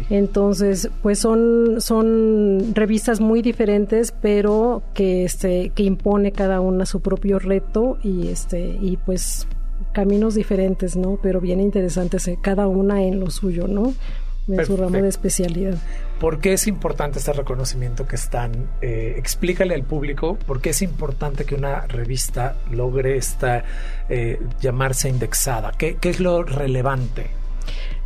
Entonces, 0.10 0.90
pues 1.02 1.20
son, 1.20 1.82
son 1.82 2.74
revistas 2.74 3.20
muy 3.20 3.42
diferentes, 3.42 4.14
pero 4.22 4.84
que, 4.94 5.24
este, 5.26 5.72
que 5.76 5.84
impone 5.84 6.32
cada 6.32 6.62
una 6.62 6.86
su 6.86 7.02
propio 7.02 7.40
reto 7.40 7.98
y, 8.04 8.28
este, 8.28 8.78
y 8.82 8.98
pues 8.98 9.48
caminos 9.94 10.36
diferentes, 10.36 10.96
¿no? 10.96 11.20
Pero 11.22 11.42
bien 11.42 11.60
interesantes, 11.60 12.28
eh, 12.28 12.38
cada 12.42 12.68
una 12.68 13.04
en 13.04 13.20
lo 13.20 13.30
suyo, 13.30 13.68
¿no? 13.68 13.94
En 14.48 14.66
su 14.66 14.78
ramo 14.78 14.98
de 14.98 15.08
especialidad. 15.08 15.78
¿Por 16.20 16.40
qué 16.40 16.54
es 16.54 16.66
importante 16.66 17.20
este 17.20 17.34
reconocimiento 17.34 18.08
que 18.08 18.16
están? 18.16 18.68
Eh, 18.82 19.14
explícale 19.18 19.76
al 19.76 19.84
público 19.84 20.40
por 20.48 20.60
qué 20.60 20.72
es 20.72 20.82
importante 20.82 21.46
que 21.46 21.54
una 21.54 21.82
revista 21.86 22.56
logre 22.72 23.16
esta, 23.16 23.64
eh, 24.10 24.40
llamarse 24.60 25.08
indexada. 25.08 25.72
¿Qué, 25.78 25.98
¿Qué 25.98 26.10
es 26.10 26.20
lo 26.20 26.42
relevante? 26.42 27.28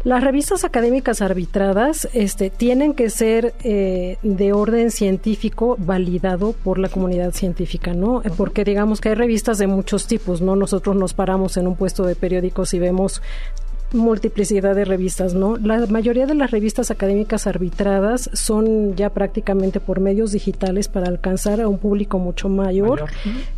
Las 0.03 0.21
revistas 0.21 0.65
académicas 0.65 1.21
arbitradas 1.21 2.09
este, 2.13 2.49
tienen 2.49 2.93
que 2.93 3.09
ser 3.09 3.53
eh, 3.63 4.17
de 4.21 4.51
orden 4.51 4.91
científico 4.91 5.77
validado 5.79 6.51
por 6.51 6.77
la 6.77 6.89
comunidad 6.89 7.33
científica, 7.33 7.93
¿no? 7.93 8.21
Porque 8.35 8.65
digamos 8.65 8.99
que 8.99 9.09
hay 9.09 9.15
revistas 9.15 9.59
de 9.59 9.67
muchos 9.67 10.05
tipos, 10.05 10.41
¿no? 10.41 10.57
Nosotros 10.57 10.97
nos 10.97 11.13
paramos 11.13 11.55
en 11.55 11.67
un 11.67 11.77
puesto 11.77 12.03
de 12.05 12.15
periódicos 12.15 12.73
y 12.73 12.79
vemos 12.79 13.21
multiplicidad 13.93 14.75
de 14.75 14.85
revistas, 14.85 15.33
¿no? 15.33 15.57
La 15.57 15.85
mayoría 15.87 16.25
de 16.25 16.33
las 16.35 16.51
revistas 16.51 16.91
académicas 16.91 17.47
arbitradas 17.47 18.29
son 18.33 18.95
ya 18.95 19.09
prácticamente 19.11 19.79
por 19.79 19.99
medios 19.99 20.31
digitales 20.31 20.87
para 20.87 21.07
alcanzar 21.07 21.61
a 21.61 21.67
un 21.67 21.77
público 21.77 22.19
mucho 22.19 22.49
mayor, 22.49 23.05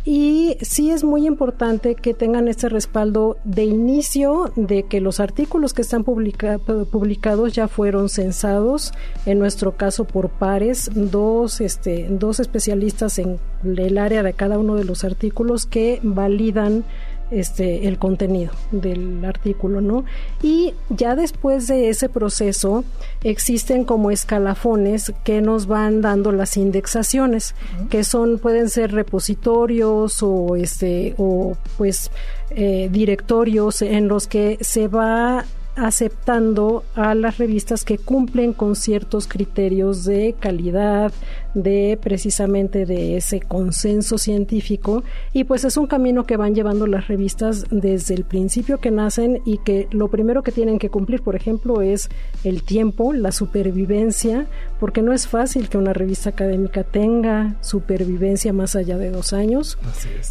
y 0.04 0.56
sí 0.60 0.90
es 0.90 1.04
muy 1.04 1.26
importante 1.26 1.94
que 1.94 2.14
tengan 2.14 2.48
este 2.48 2.68
respaldo 2.68 3.38
de 3.44 3.64
inicio 3.64 4.52
de 4.56 4.84
que 4.84 5.00
los 5.00 5.20
artículos 5.20 5.72
que 5.74 5.82
están 5.82 6.04
publicados 6.04 7.52
ya 7.52 7.68
fueron 7.68 8.08
censados, 8.08 8.92
en 9.24 9.38
nuestro 9.38 9.76
caso 9.76 10.04
por 10.04 10.28
pares, 10.28 10.90
dos, 10.94 11.60
este, 11.60 12.06
dos 12.10 12.40
especialistas 12.40 13.18
en 13.18 13.38
el 13.64 13.98
área 13.98 14.22
de 14.22 14.32
cada 14.32 14.58
uno 14.58 14.76
de 14.76 14.84
los 14.84 15.04
artículos 15.04 15.66
que 15.66 16.00
validan 16.02 16.84
este 17.30 17.88
el 17.88 17.98
contenido 17.98 18.52
del 18.70 19.24
artículo, 19.24 19.80
¿no? 19.80 20.04
Y 20.42 20.74
ya 20.90 21.16
después 21.16 21.66
de 21.66 21.88
ese 21.88 22.08
proceso 22.08 22.84
existen 23.22 23.84
como 23.84 24.10
escalafones 24.10 25.12
que 25.24 25.40
nos 25.40 25.66
van 25.66 26.02
dando 26.02 26.32
las 26.32 26.56
indexaciones, 26.56 27.54
que 27.90 28.04
son 28.04 28.38
pueden 28.38 28.68
ser 28.68 28.92
repositorios 28.92 30.22
o 30.22 30.56
este 30.56 31.14
o 31.18 31.56
pues 31.76 32.10
eh, 32.50 32.88
directorios 32.90 33.82
en 33.82 34.08
los 34.08 34.26
que 34.26 34.58
se 34.60 34.88
va 34.88 35.44
aceptando 35.76 36.84
a 36.94 37.14
las 37.14 37.38
revistas 37.38 37.84
que 37.84 37.98
cumplen 37.98 38.52
con 38.54 38.76
ciertos 38.76 39.28
criterios 39.28 40.04
de 40.04 40.34
calidad, 40.38 41.12
de 41.56 41.98
precisamente 42.00 42.84
de 42.84 43.16
ese 43.16 43.40
consenso 43.40 44.18
científico 44.18 45.02
y 45.32 45.44
pues 45.44 45.64
es 45.64 45.78
un 45.78 45.86
camino 45.86 46.24
que 46.24 46.36
van 46.36 46.54
llevando 46.54 46.86
las 46.86 47.08
revistas 47.08 47.64
desde 47.70 48.14
el 48.14 48.24
principio 48.24 48.78
que 48.78 48.90
nacen 48.90 49.40
y 49.46 49.58
que 49.58 49.88
lo 49.90 50.08
primero 50.08 50.42
que 50.42 50.52
tienen 50.52 50.78
que 50.78 50.90
cumplir, 50.90 51.22
por 51.22 51.34
ejemplo, 51.34 51.80
es 51.80 52.10
el 52.44 52.62
tiempo, 52.62 53.14
la 53.14 53.32
supervivencia, 53.32 54.46
porque 54.78 55.00
no 55.00 55.14
es 55.14 55.26
fácil 55.26 55.70
que 55.70 55.78
una 55.78 55.94
revista 55.94 56.30
académica 56.30 56.84
tenga 56.84 57.54
supervivencia 57.62 58.52
más 58.52 58.76
allá 58.76 58.98
de 58.98 59.10
dos 59.10 59.32
años. 59.32 59.78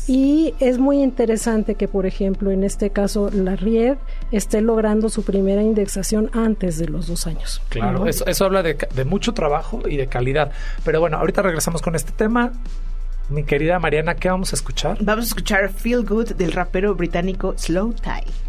Y 0.08 0.54
es 0.60 0.78
muy 0.78 1.02
interesante 1.02 1.74
que, 1.74 1.88
por 1.88 2.06
ejemplo, 2.06 2.52
en 2.52 2.64
este 2.64 2.92
caso, 2.92 3.32
la 3.32 3.56
RIED 3.56 3.96
esté 4.32 4.62
logrando 4.62 5.10
su 5.10 5.24
primera 5.24 5.64
indexación 5.64 6.30
antes 6.34 6.78
de 6.78 6.88
los 6.88 7.08
dos 7.08 7.26
años. 7.26 7.62
Claro, 7.70 8.06
eso, 8.06 8.28
eso 8.28 8.46
habla 8.46 8.62
de, 8.62 8.78
de 8.94 9.06
mucho 9.06 9.34
trabajo 9.34 9.82
y 9.88 9.98
de 9.98 10.06
calidad. 10.06 10.52
Pero 10.84 11.00
bueno, 11.00 11.15
ahorita 11.16 11.42
regresamos 11.42 11.82
con 11.82 11.96
este 11.96 12.12
tema. 12.12 12.52
Mi 13.30 13.44
querida 13.44 13.80
Mariana, 13.80 14.16
¿qué 14.16 14.30
vamos 14.30 14.54
a 14.54 14.56
escuchar? 14.56 14.98
Vamos 15.02 15.26
a 15.26 15.28
escuchar 15.30 15.70
Feel 15.70 16.06
Good 16.06 16.34
del 16.36 16.52
rapero 16.52 16.94
británico 16.94 17.56
Slow 17.58 17.94
Tie. 17.94 18.45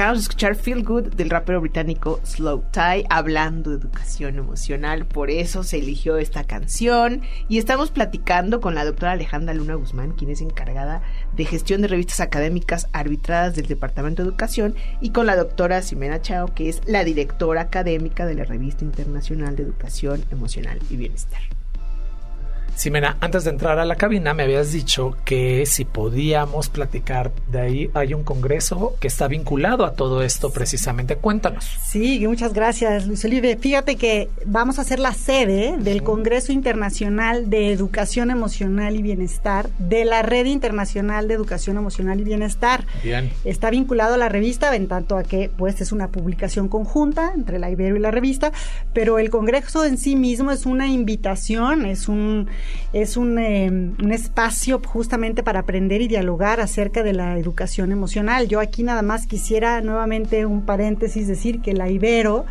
Acabamos 0.00 0.20
de 0.20 0.22
escuchar 0.22 0.54
Feel 0.56 0.82
Good 0.82 1.08
del 1.08 1.28
rapero 1.28 1.60
británico 1.60 2.20
Slow 2.24 2.64
Tie 2.72 3.04
hablando 3.10 3.68
de 3.68 3.76
educación 3.76 4.38
emocional. 4.38 5.04
Por 5.04 5.30
eso 5.30 5.62
se 5.62 5.76
eligió 5.76 6.16
esta 6.16 6.44
canción. 6.44 7.20
Y 7.50 7.58
estamos 7.58 7.90
platicando 7.90 8.62
con 8.62 8.74
la 8.74 8.86
doctora 8.86 9.12
Alejandra 9.12 9.52
Luna 9.52 9.74
Guzmán, 9.74 10.12
quien 10.12 10.30
es 10.30 10.40
encargada 10.40 11.02
de 11.36 11.44
gestión 11.44 11.82
de 11.82 11.88
revistas 11.88 12.20
académicas 12.20 12.88
arbitradas 12.94 13.54
del 13.54 13.66
Departamento 13.66 14.22
de 14.22 14.30
Educación, 14.30 14.74
y 15.02 15.10
con 15.10 15.26
la 15.26 15.36
doctora 15.36 15.82
Ximena 15.82 16.22
Chao, 16.22 16.54
que 16.54 16.70
es 16.70 16.80
la 16.86 17.04
directora 17.04 17.60
académica 17.60 18.24
de 18.24 18.36
la 18.36 18.44
Revista 18.44 18.86
Internacional 18.86 19.54
de 19.54 19.64
Educación 19.64 20.24
Emocional 20.30 20.78
y 20.88 20.96
Bienestar. 20.96 21.42
Simena, 22.80 23.18
antes 23.20 23.44
de 23.44 23.50
entrar 23.50 23.78
a 23.78 23.84
la 23.84 23.96
cabina 23.96 24.32
me 24.32 24.44
habías 24.44 24.72
dicho 24.72 25.14
que 25.26 25.66
si 25.66 25.84
podíamos 25.84 26.70
platicar 26.70 27.30
de 27.52 27.60
ahí, 27.60 27.90
hay 27.92 28.14
un 28.14 28.24
congreso 28.24 28.94
que 28.98 29.06
está 29.06 29.28
vinculado 29.28 29.84
a 29.84 29.92
todo 29.92 30.22
esto 30.22 30.50
precisamente. 30.50 31.16
Cuéntanos. 31.16 31.78
Sí, 31.84 32.26
muchas 32.26 32.54
gracias, 32.54 33.06
Luis 33.06 33.22
Olive. 33.26 33.58
Fíjate 33.58 33.96
que 33.96 34.30
vamos 34.46 34.78
a 34.78 34.84
ser 34.84 34.98
la 34.98 35.12
sede 35.12 35.76
del 35.76 36.02
Congreso 36.02 36.52
Internacional 36.52 37.50
de 37.50 37.70
Educación 37.70 38.30
Emocional 38.30 38.96
y 38.96 39.02
Bienestar 39.02 39.68
de 39.78 40.06
la 40.06 40.22
Red 40.22 40.46
Internacional 40.46 41.28
de 41.28 41.34
Educación 41.34 41.76
Emocional 41.76 42.18
y 42.18 42.24
Bienestar. 42.24 42.86
Bien. 43.02 43.30
Está 43.44 43.68
vinculado 43.68 44.14
a 44.14 44.16
la 44.16 44.30
revista, 44.30 44.74
en 44.74 44.88
tanto 44.88 45.18
a 45.18 45.22
que 45.22 45.50
pues 45.54 45.82
es 45.82 45.92
una 45.92 46.08
publicación 46.08 46.68
conjunta 46.68 47.32
entre 47.34 47.58
la 47.58 47.70
Ibero 47.70 47.96
y 47.96 48.00
la 48.00 48.10
revista, 48.10 48.52
pero 48.94 49.18
el 49.18 49.28
congreso 49.28 49.84
en 49.84 49.98
sí 49.98 50.16
mismo 50.16 50.50
es 50.50 50.64
una 50.64 50.86
invitación, 50.86 51.84
es 51.84 52.08
un 52.08 52.48
es 52.92 53.16
un, 53.16 53.38
em, 53.38 53.94
un, 54.02 54.12
espacio 54.12 54.80
justamente 54.84 55.42
para 55.42 55.60
aprender 55.60 56.00
y 56.00 56.08
dialogar 56.08 56.60
acerca 56.60 57.02
de 57.02 57.12
la 57.12 57.38
educación 57.38 57.92
emocional. 57.92 58.48
Yo 58.48 58.60
aquí 58.60 58.82
nada 58.82 59.02
más 59.02 59.26
quisiera 59.26 59.80
nuevamente 59.80 60.46
un 60.46 60.66
paréntesis 60.66 61.26
decir 61.26 61.60
que 61.60 61.72
la 61.72 61.88
Ibero 61.88 62.46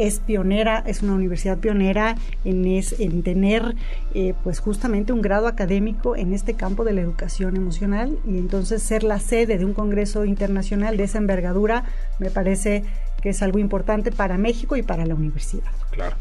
es 0.00 0.18
pionera, 0.18 0.82
es 0.86 1.02
una 1.02 1.12
universidad 1.12 1.58
pionera 1.58 2.16
en, 2.46 2.66
es, 2.66 2.98
en 3.00 3.22
tener 3.22 3.74
eh, 4.14 4.32
pues 4.42 4.58
justamente 4.58 5.12
un 5.12 5.20
grado 5.20 5.46
académico 5.46 6.16
en 6.16 6.32
este 6.32 6.54
campo 6.54 6.84
de 6.84 6.94
la 6.94 7.02
educación 7.02 7.54
emocional 7.56 8.18
y 8.26 8.38
entonces 8.38 8.82
ser 8.82 9.02
la 9.02 9.18
sede 9.18 9.58
de 9.58 9.64
un 9.66 9.74
congreso 9.74 10.24
internacional 10.24 10.96
de 10.96 11.04
esa 11.04 11.18
envergadura 11.18 11.84
me 12.18 12.30
parece 12.30 12.82
que 13.20 13.28
es 13.28 13.42
algo 13.42 13.58
importante 13.58 14.10
para 14.10 14.38
México 14.38 14.74
y 14.76 14.82
para 14.82 15.04
la 15.04 15.14
universidad. 15.14 15.70
Claro. 15.90 16.16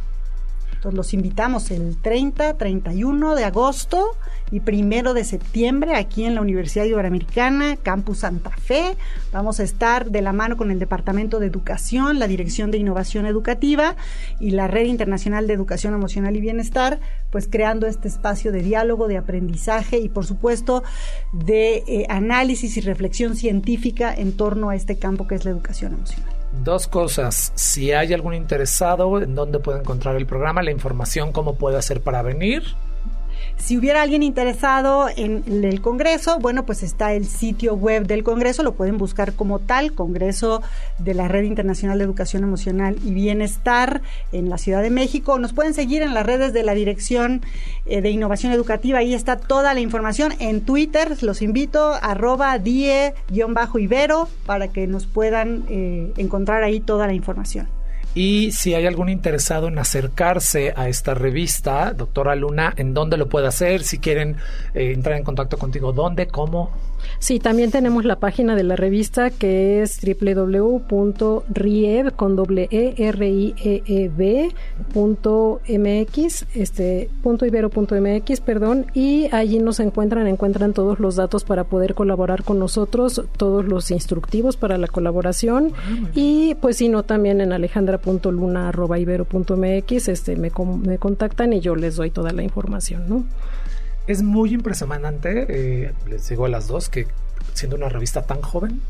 Entonces 0.80 0.96
los 0.96 1.14
invitamos 1.14 1.72
el 1.72 1.98
30, 1.98 2.54
31 2.54 3.36
de 3.36 3.44
agosto 3.44 4.16
y 4.50 4.62
primero 4.62 5.14
de 5.14 5.26
septiembre 5.26 5.96
aquí 5.96 6.24
en 6.24 6.36
la 6.36 6.42
Universidad 6.42 6.86
Iberoamericana, 6.86 7.76
Campus 7.76 8.20
Santa 8.20 8.52
Fe. 8.52 8.96
Vamos 9.34 9.60
a 9.60 9.64
estar 9.64 10.10
de 10.10 10.22
la 10.22 10.32
mano 10.32 10.56
con 10.56 10.72
el 10.72 10.80
Departamento 10.80 11.42
de 11.42 11.48
Educación, 11.48 12.18
la 12.18 12.30
Dirección 12.30 12.72
de 12.72 12.78
Innovación 12.78 13.26
Educativa 13.26 13.98
y 14.40 14.52
la 14.52 14.68
Red 14.68 14.86
Internacional 14.86 15.48
de 15.48 15.54
Educación 15.54 15.94
Emocional 15.94 16.38
y 16.38 16.40
Bienestar, 16.40 17.02
pues 17.30 17.50
creando 17.52 17.86
este 17.86 18.08
espacio 18.08 18.54
de 18.54 18.62
diálogo, 18.62 19.10
de 19.10 19.18
aprendizaje 19.18 20.00
y 20.00 20.08
por 20.08 20.26
supuesto 20.26 20.84
de 21.34 21.84
eh, 21.88 22.06
análisis 22.08 22.78
y 22.78 22.80
reflexión 22.80 23.36
científica 23.36 24.16
en 24.16 24.32
torno 24.32 24.70
a 24.70 24.78
este 24.78 24.98
campo 24.98 25.28
que 25.28 25.36
es 25.36 25.44
la 25.44 25.52
educación 25.52 25.96
emocional. 25.96 26.39
Dos 26.64 26.88
cosas. 26.88 27.52
Si 27.56 27.92
hay 27.94 28.14
algún 28.14 28.34
interesado, 28.34 29.22
¿en 29.22 29.34
dónde 29.34 29.60
puede 29.60 29.80
encontrar 29.80 30.16
el 30.16 30.26
programa? 30.26 30.62
La 30.62 30.72
información, 30.72 31.32
cómo 31.32 31.56
puede 31.56 31.78
hacer 31.78 32.02
para 32.02 32.22
venir. 32.22 32.64
Si 33.58 33.78
hubiera 33.78 34.02
alguien 34.02 34.24
interesado 34.24 35.10
en 35.16 35.44
el 35.48 35.82
Congreso, 35.82 36.40
bueno, 36.40 36.66
pues 36.66 36.82
está 36.82 37.14
el 37.14 37.26
sitio 37.26 37.76
web 37.76 38.08
del 38.08 38.24
Congreso, 38.24 38.64
lo 38.64 38.74
pueden 38.74 38.98
buscar 38.98 39.34
como 39.34 39.60
tal, 39.60 39.94
Congreso 39.94 40.62
de 40.98 41.14
la 41.14 41.28
Red 41.28 41.44
Internacional 41.44 41.98
de 41.98 42.06
Educación 42.06 42.44
Emocional 42.44 42.96
y 43.04 43.14
Bienestar 43.14 44.02
en 44.32 44.50
la 44.50 44.58
Ciudad 44.58 44.82
de 44.82 44.90
México. 44.90 45.38
Nos 45.40 45.54
pueden 45.54 45.74
seguir 45.74 46.02
en 46.02 46.14
las 46.14 46.26
redes 46.26 46.54
de 46.54 46.64
la 46.64 46.74
Dirección 46.74 47.42
eh, 47.86 48.02
de 48.02 48.10
Innovación 48.10 48.52
Educativa, 48.54 49.00
ahí 49.00 49.14
está 49.14 49.38
toda 49.38 49.74
la 49.74 49.82
información. 49.82 50.34
En 50.40 50.62
Twitter 50.62 51.22
los 51.22 51.42
invito, 51.42 51.94
arroba 52.02 52.58
die-ibero, 52.60 54.30
para 54.46 54.68
que 54.70 54.88
nos 54.88 55.06
puedan 55.06 55.66
eh, 55.70 56.14
encontrar 56.18 56.64
ahí 56.64 56.80
toda 56.80 57.08
la 57.08 57.14
información. 57.14 57.68
Y 58.16 58.52
si 58.52 58.74
hay 58.74 58.86
algún 58.86 59.10
interesado 59.10 59.68
en 59.68 59.78
acercarse 59.78 60.74
a 60.76 60.90
esta 60.90 61.14
revista, 61.14 61.94
doctora 61.94 62.36
Luna, 62.36 62.74
¿en 62.76 62.94
dónde 62.94 63.18
lo 63.18 63.30
puede 63.30 63.48
hacer? 63.48 63.84
Si 63.84 64.00
quieren 64.00 64.38
eh, 64.74 64.92
entrar 64.94 65.16
en 65.16 65.24
contacto 65.24 65.58
contigo, 65.58 65.94
¿dónde? 65.94 66.28
¿Cómo? 66.28 66.72
Sí, 67.20 67.40
también 67.40 67.72
tenemos 67.72 68.04
la 68.06 68.18
página 68.18 68.56
de 68.56 68.64
la 68.64 68.76
revista 68.76 69.30
que 69.30 69.82
es 69.82 70.00
www.rieb 70.02 70.56
con 72.16 72.36
doble 72.36 72.68
e 72.72 72.96
r 72.98 73.30
i 73.30 73.54
e 73.58 73.84
e 73.86 74.10
b 74.10 74.52
punto 74.94 75.62
mx, 75.68 76.46
este 76.56 77.10
punto 77.22 77.46
ibero 77.46 77.70
punto 77.70 77.96
mx, 77.96 78.42
perdón, 78.42 78.88
y 78.94 79.28
allí 79.32 79.60
nos 79.60 79.80
encuentran, 79.80 80.28
encuentran 80.28 80.74
todos 80.74 81.00
los 81.00 81.16
datos 81.16 81.44
para 81.44 81.66
poder 81.66 81.94
colaborar 81.96 82.44
con 82.44 82.60
nosotros, 82.60 83.24
todos 83.38 83.66
los 83.66 83.90
instructivos 83.92 84.58
para 84.58 84.78
la 84.78 84.88
colaboración. 84.88 85.74
Ah, 85.76 86.10
y 86.16 86.56
pues 86.56 86.78
si 86.78 86.90
no 86.90 87.04
también 87.04 87.42
en 87.42 87.54
alejandra.luna@ibero.mx, 87.54 90.08
este 90.08 90.36
me, 90.36 90.52
me 90.84 90.98
contactan 90.98 91.54
y 91.54 91.60
yo 91.60 91.76
les 91.76 91.96
doy 91.96 92.10
toda 92.12 92.32
la 92.32 92.44
información, 92.44 93.08
¿no? 93.08 93.24
Es 94.10 94.24
muy 94.24 94.56
impresionante, 94.56 95.46
eh, 95.50 95.94
les 96.08 96.28
digo 96.28 96.46
a 96.46 96.50
las 96.50 96.68
dos, 96.68 96.90
que 96.90 97.06
siendo 97.54 97.76
una 97.76 97.90
revista 97.90 98.24
tan 98.24 98.42
joven, 98.42 98.82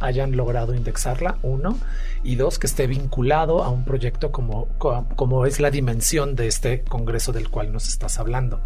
hayan 0.00 0.36
logrado 0.36 0.74
indexarla, 0.74 1.38
uno, 1.42 1.78
y 2.24 2.34
dos, 2.34 2.58
que 2.58 2.66
esté 2.66 2.88
vinculado 2.88 3.62
a 3.62 3.68
un 3.68 3.84
proyecto 3.84 4.32
como, 4.32 4.66
como 5.14 5.46
es 5.46 5.60
la 5.60 5.70
dimensión 5.70 6.34
de 6.34 6.48
este 6.48 6.82
Congreso 6.82 7.32
del 7.32 7.50
cual 7.50 7.72
nos 7.72 7.86
estás 7.86 8.18
hablando. 8.18 8.60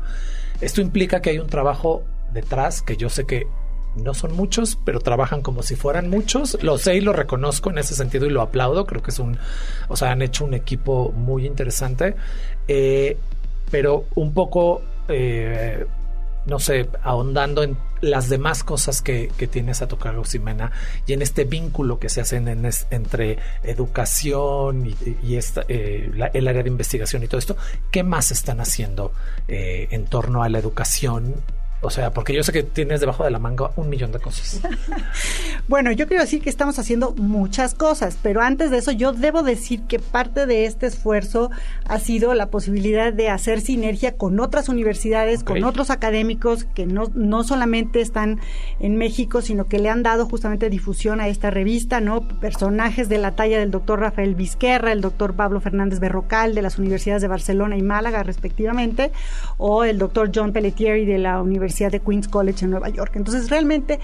Esto 0.62 0.80
implica 0.80 1.20
que 1.20 1.28
hay 1.28 1.38
un 1.38 1.48
trabajo 1.48 2.04
detrás 2.32 2.80
que 2.80 2.96
yo 2.96 3.10
sé 3.10 3.26
que 3.26 3.46
no 3.94 4.14
son 4.14 4.34
muchos, 4.34 4.78
pero 4.86 4.98
trabajan 4.98 5.42
como 5.42 5.62
si 5.62 5.76
fueran 5.76 6.08
muchos. 6.08 6.56
Lo 6.62 6.78
sé 6.78 6.94
y 6.96 7.02
lo 7.02 7.12
reconozco 7.12 7.68
en 7.68 7.76
ese 7.76 7.94
sentido 7.94 8.24
y 8.24 8.30
lo 8.30 8.40
aplaudo. 8.40 8.86
Creo 8.86 9.02
que 9.02 9.10
es 9.10 9.18
un, 9.18 9.36
o 9.88 9.96
sea, 9.96 10.12
han 10.12 10.22
hecho 10.22 10.46
un 10.46 10.54
equipo 10.54 11.12
muy 11.12 11.44
interesante, 11.44 12.16
eh, 12.66 13.18
pero 13.70 14.06
un 14.14 14.32
poco, 14.32 14.80
eh, 15.12 15.86
no 16.46 16.58
sé, 16.58 16.88
ahondando 17.02 17.62
en 17.62 17.76
las 18.00 18.28
demás 18.28 18.64
cosas 18.64 19.00
que, 19.00 19.30
tienes 19.50 19.80
a 19.80 19.88
tocar, 19.88 20.14
Ximena, 20.24 20.72
y 21.06 21.12
en 21.12 21.22
este 21.22 21.44
vínculo 21.44 22.00
que 22.00 22.08
se 22.08 22.20
hacen 22.20 22.48
entre 22.90 23.38
educación 23.62 24.86
y, 24.86 25.36
eh, 25.68 26.10
el 26.34 26.48
área 26.48 26.62
de 26.62 26.68
investigación 26.68 27.22
y 27.22 27.28
todo 27.28 27.38
esto, 27.38 27.56
¿qué 27.92 28.02
más 28.02 28.32
están 28.32 28.60
haciendo 28.60 29.12
en 29.46 30.04
torno 30.06 30.42
a 30.42 30.48
la 30.48 30.58
educación 30.58 31.36
o 31.84 31.90
sea, 31.90 32.12
porque 32.12 32.32
yo 32.32 32.44
sé 32.44 32.52
que 32.52 32.62
tienes 32.62 33.00
debajo 33.00 33.24
de 33.24 33.32
la 33.32 33.40
manga 33.40 33.72
un 33.74 33.88
millón 33.88 34.12
de 34.12 34.20
cosas. 34.20 34.60
bueno, 35.68 35.90
yo 35.90 36.06
quiero 36.06 36.22
decir 36.22 36.40
que 36.40 36.48
estamos 36.48 36.78
haciendo 36.78 37.12
muchas 37.16 37.74
cosas, 37.74 38.16
pero 38.22 38.40
antes 38.40 38.70
de 38.70 38.78
eso 38.78 38.92
yo 38.92 39.12
debo 39.12 39.42
decir 39.42 39.82
que 39.88 39.98
parte 39.98 40.46
de 40.46 40.66
este 40.66 40.86
esfuerzo 40.86 41.50
ha 41.86 41.98
sido 41.98 42.34
la 42.34 42.46
posibilidad 42.46 43.12
de 43.12 43.30
hacer 43.30 43.60
sinergia 43.60 44.16
con 44.16 44.38
otras 44.38 44.68
universidades, 44.68 45.42
con 45.42 45.64
otros 45.64 45.90
académicos 45.90 46.66
que 46.72 46.86
no, 46.86 47.10
no 47.14 47.42
solamente 47.42 48.00
están 48.00 48.38
en 48.78 48.96
México, 48.96 49.42
sino 49.42 49.66
que 49.66 49.80
le 49.80 49.88
han 49.88 50.04
dado 50.04 50.26
justamente 50.26 50.70
difusión 50.70 51.20
a 51.20 51.26
esta 51.26 51.50
revista, 51.50 52.00
¿no? 52.00 52.28
Personajes 52.28 53.08
de 53.08 53.18
la 53.18 53.32
talla 53.32 53.58
del 53.58 53.72
doctor 53.72 53.98
Rafael 53.98 54.36
Vizquerra, 54.36 54.92
el 54.92 55.00
doctor 55.00 55.34
Pablo 55.34 55.60
Fernández 55.60 55.98
Berrocal 55.98 56.54
de 56.54 56.62
las 56.62 56.78
universidades 56.78 57.22
de 57.22 57.28
Barcelona 57.28 57.76
y 57.76 57.82
Málaga, 57.82 58.22
respectivamente, 58.22 59.10
o 59.56 59.82
el 59.82 59.98
doctor 59.98 60.30
John 60.32 60.52
Pelletieri 60.52 61.04
de 61.04 61.18
la 61.18 61.42
Universidad 61.42 61.71
de 61.72 62.00
Queens 62.00 62.28
College 62.28 62.64
en 62.64 62.70
Nueva 62.70 62.88
York. 62.88 63.12
Entonces, 63.16 63.50
realmente 63.50 63.98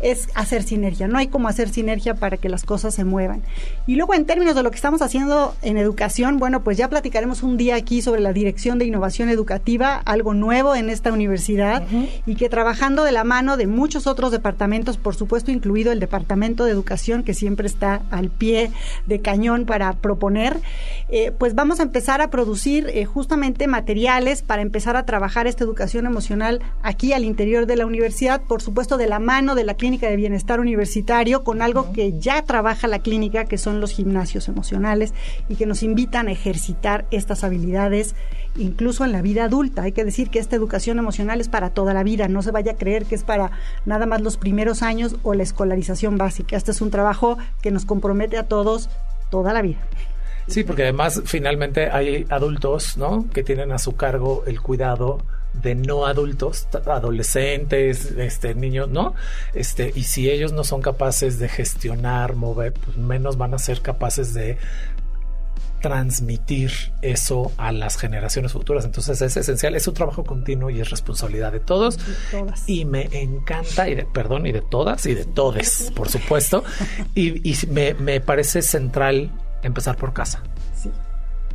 es 0.00 0.28
hacer 0.34 0.62
sinergia. 0.62 1.08
No 1.08 1.18
hay 1.18 1.26
como 1.26 1.48
hacer 1.48 1.68
sinergia 1.68 2.14
para 2.14 2.36
que 2.36 2.48
las 2.48 2.64
cosas 2.64 2.94
se 2.94 3.04
muevan. 3.04 3.42
Y 3.86 3.96
luego, 3.96 4.14
en 4.14 4.26
términos 4.26 4.54
de 4.54 4.62
lo 4.62 4.70
que 4.70 4.76
estamos 4.76 5.02
haciendo 5.02 5.54
en 5.62 5.76
educación, 5.76 6.38
bueno, 6.38 6.62
pues 6.62 6.76
ya 6.76 6.88
platicaremos 6.88 7.42
un 7.42 7.56
día 7.56 7.76
aquí 7.76 8.02
sobre 8.02 8.20
la 8.20 8.32
Dirección 8.32 8.78
de 8.78 8.84
Innovación 8.84 9.28
Educativa, 9.28 10.00
algo 10.04 10.34
nuevo 10.34 10.74
en 10.74 10.90
esta 10.90 11.12
universidad 11.12 11.82
y 12.26 12.34
que 12.36 12.48
trabajando 12.48 13.04
de 13.04 13.12
la 13.12 13.24
mano 13.24 13.56
de 13.56 13.66
muchos 13.66 14.06
otros 14.06 14.30
departamentos, 14.30 14.96
por 14.96 15.14
supuesto, 15.14 15.50
incluido 15.50 15.92
el 15.92 16.00
Departamento 16.00 16.64
de 16.64 16.72
Educación, 16.72 17.22
que 17.22 17.34
siempre 17.34 17.66
está 17.66 18.02
al 18.10 18.30
pie 18.30 18.70
de 19.06 19.20
cañón 19.20 19.64
para 19.64 19.92
proponer, 19.94 20.60
eh, 21.08 21.32
pues 21.36 21.54
vamos 21.54 21.80
a 21.80 21.82
empezar 21.82 22.20
a 22.20 22.30
producir 22.30 22.90
eh, 22.92 23.04
justamente 23.04 23.66
materiales 23.66 24.42
para 24.42 24.62
empezar 24.62 24.96
a 24.96 25.04
trabajar 25.04 25.46
esta 25.46 25.64
educación 25.64 26.06
emocional 26.06 26.60
aquí 26.82 27.07
al 27.12 27.24
interior 27.24 27.66
de 27.66 27.76
la 27.76 27.86
universidad, 27.86 28.40
por 28.42 28.62
supuesto 28.62 28.96
de 28.96 29.06
la 29.06 29.18
mano 29.18 29.54
de 29.54 29.64
la 29.64 29.74
clínica 29.74 30.08
de 30.08 30.16
bienestar 30.16 30.60
universitario, 30.60 31.44
con 31.44 31.62
algo 31.62 31.92
que 31.92 32.18
ya 32.18 32.42
trabaja 32.42 32.88
la 32.88 33.00
clínica, 33.00 33.44
que 33.44 33.58
son 33.58 33.80
los 33.80 33.92
gimnasios 33.92 34.48
emocionales 34.48 35.14
y 35.48 35.56
que 35.56 35.66
nos 35.66 35.82
invitan 35.82 36.28
a 36.28 36.32
ejercitar 36.32 37.06
estas 37.10 37.44
habilidades 37.44 38.14
incluso 38.56 39.04
en 39.04 39.12
la 39.12 39.22
vida 39.22 39.44
adulta. 39.44 39.82
Hay 39.82 39.92
que 39.92 40.04
decir 40.04 40.30
que 40.30 40.38
esta 40.38 40.56
educación 40.56 40.98
emocional 40.98 41.40
es 41.40 41.48
para 41.48 41.70
toda 41.70 41.94
la 41.94 42.02
vida, 42.02 42.28
no 42.28 42.42
se 42.42 42.50
vaya 42.50 42.72
a 42.72 42.76
creer 42.76 43.04
que 43.04 43.14
es 43.14 43.24
para 43.24 43.50
nada 43.86 44.06
más 44.06 44.20
los 44.20 44.36
primeros 44.36 44.82
años 44.82 45.16
o 45.22 45.34
la 45.34 45.42
escolarización 45.42 46.18
básica. 46.18 46.56
Este 46.56 46.70
es 46.70 46.80
un 46.80 46.90
trabajo 46.90 47.38
que 47.62 47.70
nos 47.70 47.84
compromete 47.84 48.36
a 48.36 48.44
todos 48.44 48.88
toda 49.30 49.52
la 49.52 49.62
vida. 49.62 49.78
Sí, 50.48 50.64
porque 50.64 50.82
además 50.82 51.22
finalmente 51.26 51.90
hay 51.90 52.26
adultos, 52.30 52.96
¿no? 52.96 53.26
Que 53.32 53.42
tienen 53.42 53.70
a 53.70 53.78
su 53.78 53.96
cargo 53.96 54.44
el 54.46 54.60
cuidado 54.62 55.18
de 55.54 55.74
no 55.74 56.06
adultos, 56.06 56.68
adolescentes, 56.86 58.12
este, 58.12 58.54
niños, 58.54 58.88
¿no? 58.88 59.14
Este, 59.54 59.92
y 59.94 60.04
si 60.04 60.30
ellos 60.30 60.52
no 60.52 60.64
son 60.64 60.82
capaces 60.82 61.38
de 61.38 61.48
gestionar, 61.48 62.34
mover, 62.34 62.72
pues 62.72 62.96
menos 62.96 63.36
van 63.36 63.54
a 63.54 63.58
ser 63.58 63.80
capaces 63.80 64.34
de 64.34 64.58
transmitir 65.80 66.72
eso 67.02 67.52
a 67.56 67.72
las 67.72 67.96
generaciones 67.96 68.52
futuras. 68.52 68.84
Entonces 68.84 69.20
es 69.22 69.36
esencial, 69.36 69.74
es 69.74 69.86
un 69.86 69.94
trabajo 69.94 70.24
continuo 70.24 70.70
y 70.70 70.80
es 70.80 70.90
responsabilidad 70.90 71.52
de 71.52 71.60
todos. 71.60 71.98
Y 72.66 72.84
me 72.84 73.08
encanta, 73.12 73.88
y 73.88 73.94
de, 73.94 74.04
perdón, 74.04 74.46
y 74.46 74.52
de 74.52 74.62
todas 74.62 75.06
y 75.06 75.14
de 75.14 75.24
todes, 75.24 75.92
por 75.94 76.08
supuesto. 76.08 76.64
y, 77.14 77.48
y 77.48 77.56
me, 77.68 77.94
me 77.94 78.20
parece 78.20 78.62
central 78.62 79.30
empezar 79.62 79.96
por 79.96 80.12
casa. 80.12 80.42
Sí. 80.74 80.90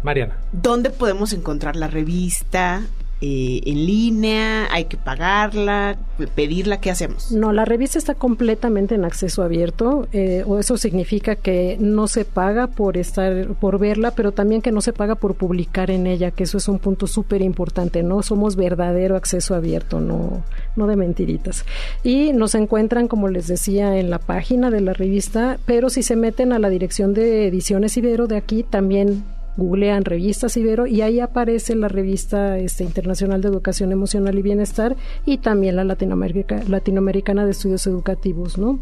Mariana. 0.04 0.38
¿Dónde 0.52 0.90
podemos 0.90 1.34
encontrar 1.34 1.76
la 1.76 1.88
revista? 1.88 2.84
Eh, 3.26 3.62
en 3.68 3.86
línea, 3.86 4.68
hay 4.70 4.84
que 4.84 4.98
pagarla, 4.98 5.96
pedirla, 6.36 6.82
¿qué 6.82 6.92
hacemos? 6.92 7.32
No, 7.32 7.54
la 7.54 7.64
revista 7.64 7.98
está 7.98 8.16
completamente 8.16 8.96
en 8.96 9.06
acceso 9.06 9.44
abierto, 9.44 10.10
eh, 10.12 10.44
o 10.46 10.60
eso 10.60 10.76
significa 10.76 11.38
que 11.38 11.78
no 11.80 12.10
se 12.10 12.26
paga 12.26 12.68
por 12.68 12.98
estar, 12.98 13.48
por 13.62 13.80
verla, 13.80 14.12
pero 14.12 14.34
también 14.34 14.62
que 14.62 14.74
no 14.74 14.82
se 14.82 14.92
paga 14.92 15.16
por 15.16 15.36
publicar 15.36 15.90
en 15.90 16.06
ella, 16.06 16.32
que 16.32 16.44
eso 16.44 16.58
es 16.58 16.68
un 16.68 16.80
punto 16.80 17.08
súper 17.08 17.42
importante, 17.42 18.04
¿no? 18.04 18.24
Somos 18.24 18.58
verdadero 18.58 19.16
acceso 19.16 19.56
abierto, 19.56 20.02
no, 20.02 20.44
no 20.76 20.86
de 20.86 20.98
mentiritas. 20.98 21.64
Y 22.04 22.34
nos 22.34 22.56
encuentran, 22.56 23.08
como 23.08 23.30
les 23.30 23.48
decía, 23.48 23.98
en 24.00 24.10
la 24.10 24.20
página 24.20 24.70
de 24.70 24.82
la 24.82 24.92
revista, 24.92 25.60
pero 25.66 25.90
si 25.90 26.04
se 26.04 26.18
meten 26.18 26.52
a 26.52 26.60
la 26.60 26.68
dirección 26.68 27.14
de 27.14 27.48
Ediciones 27.48 27.96
Ibero 27.96 28.28
de 28.28 28.36
aquí, 28.36 28.64
también 28.64 29.24
googlean 29.58 30.06
revistas 30.06 30.58
Ibero 30.58 30.88
y 30.88 31.02
ahí 31.02 31.20
aparece 31.20 31.76
la 31.76 31.88
revista 31.88 32.58
este, 32.58 32.84
internacional 32.84 33.42
de 33.42 33.50
educación 33.50 33.92
emocional 33.92 34.38
y 34.38 34.42
bienestar 34.42 34.96
y 35.26 35.38
también 35.38 35.76
la 35.76 35.84
latinoamericana 35.84 37.46
de 37.46 37.52
estudios 37.52 37.86
educativos, 37.88 38.58
¿no? 38.58 38.80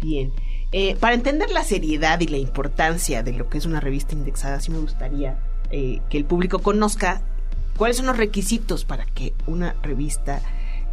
Bien. 0.00 0.32
Eh, 0.72 0.96
para 0.96 1.14
entender 1.14 1.50
la 1.50 1.62
seriedad 1.62 2.20
y 2.20 2.26
la 2.26 2.38
importancia 2.38 3.22
de 3.22 3.32
lo 3.32 3.48
que 3.48 3.58
es 3.58 3.66
una 3.66 3.80
revista 3.80 4.14
indexada, 4.14 4.60
sí 4.60 4.70
me 4.70 4.78
gustaría 4.78 5.38
eh, 5.70 6.00
que 6.10 6.18
el 6.18 6.24
público 6.24 6.58
conozca 6.58 7.22
cuáles 7.76 7.98
son 7.98 8.06
los 8.06 8.16
requisitos 8.16 8.84
para 8.84 9.04
que 9.06 9.32
una 9.46 9.74
revista 9.82 10.42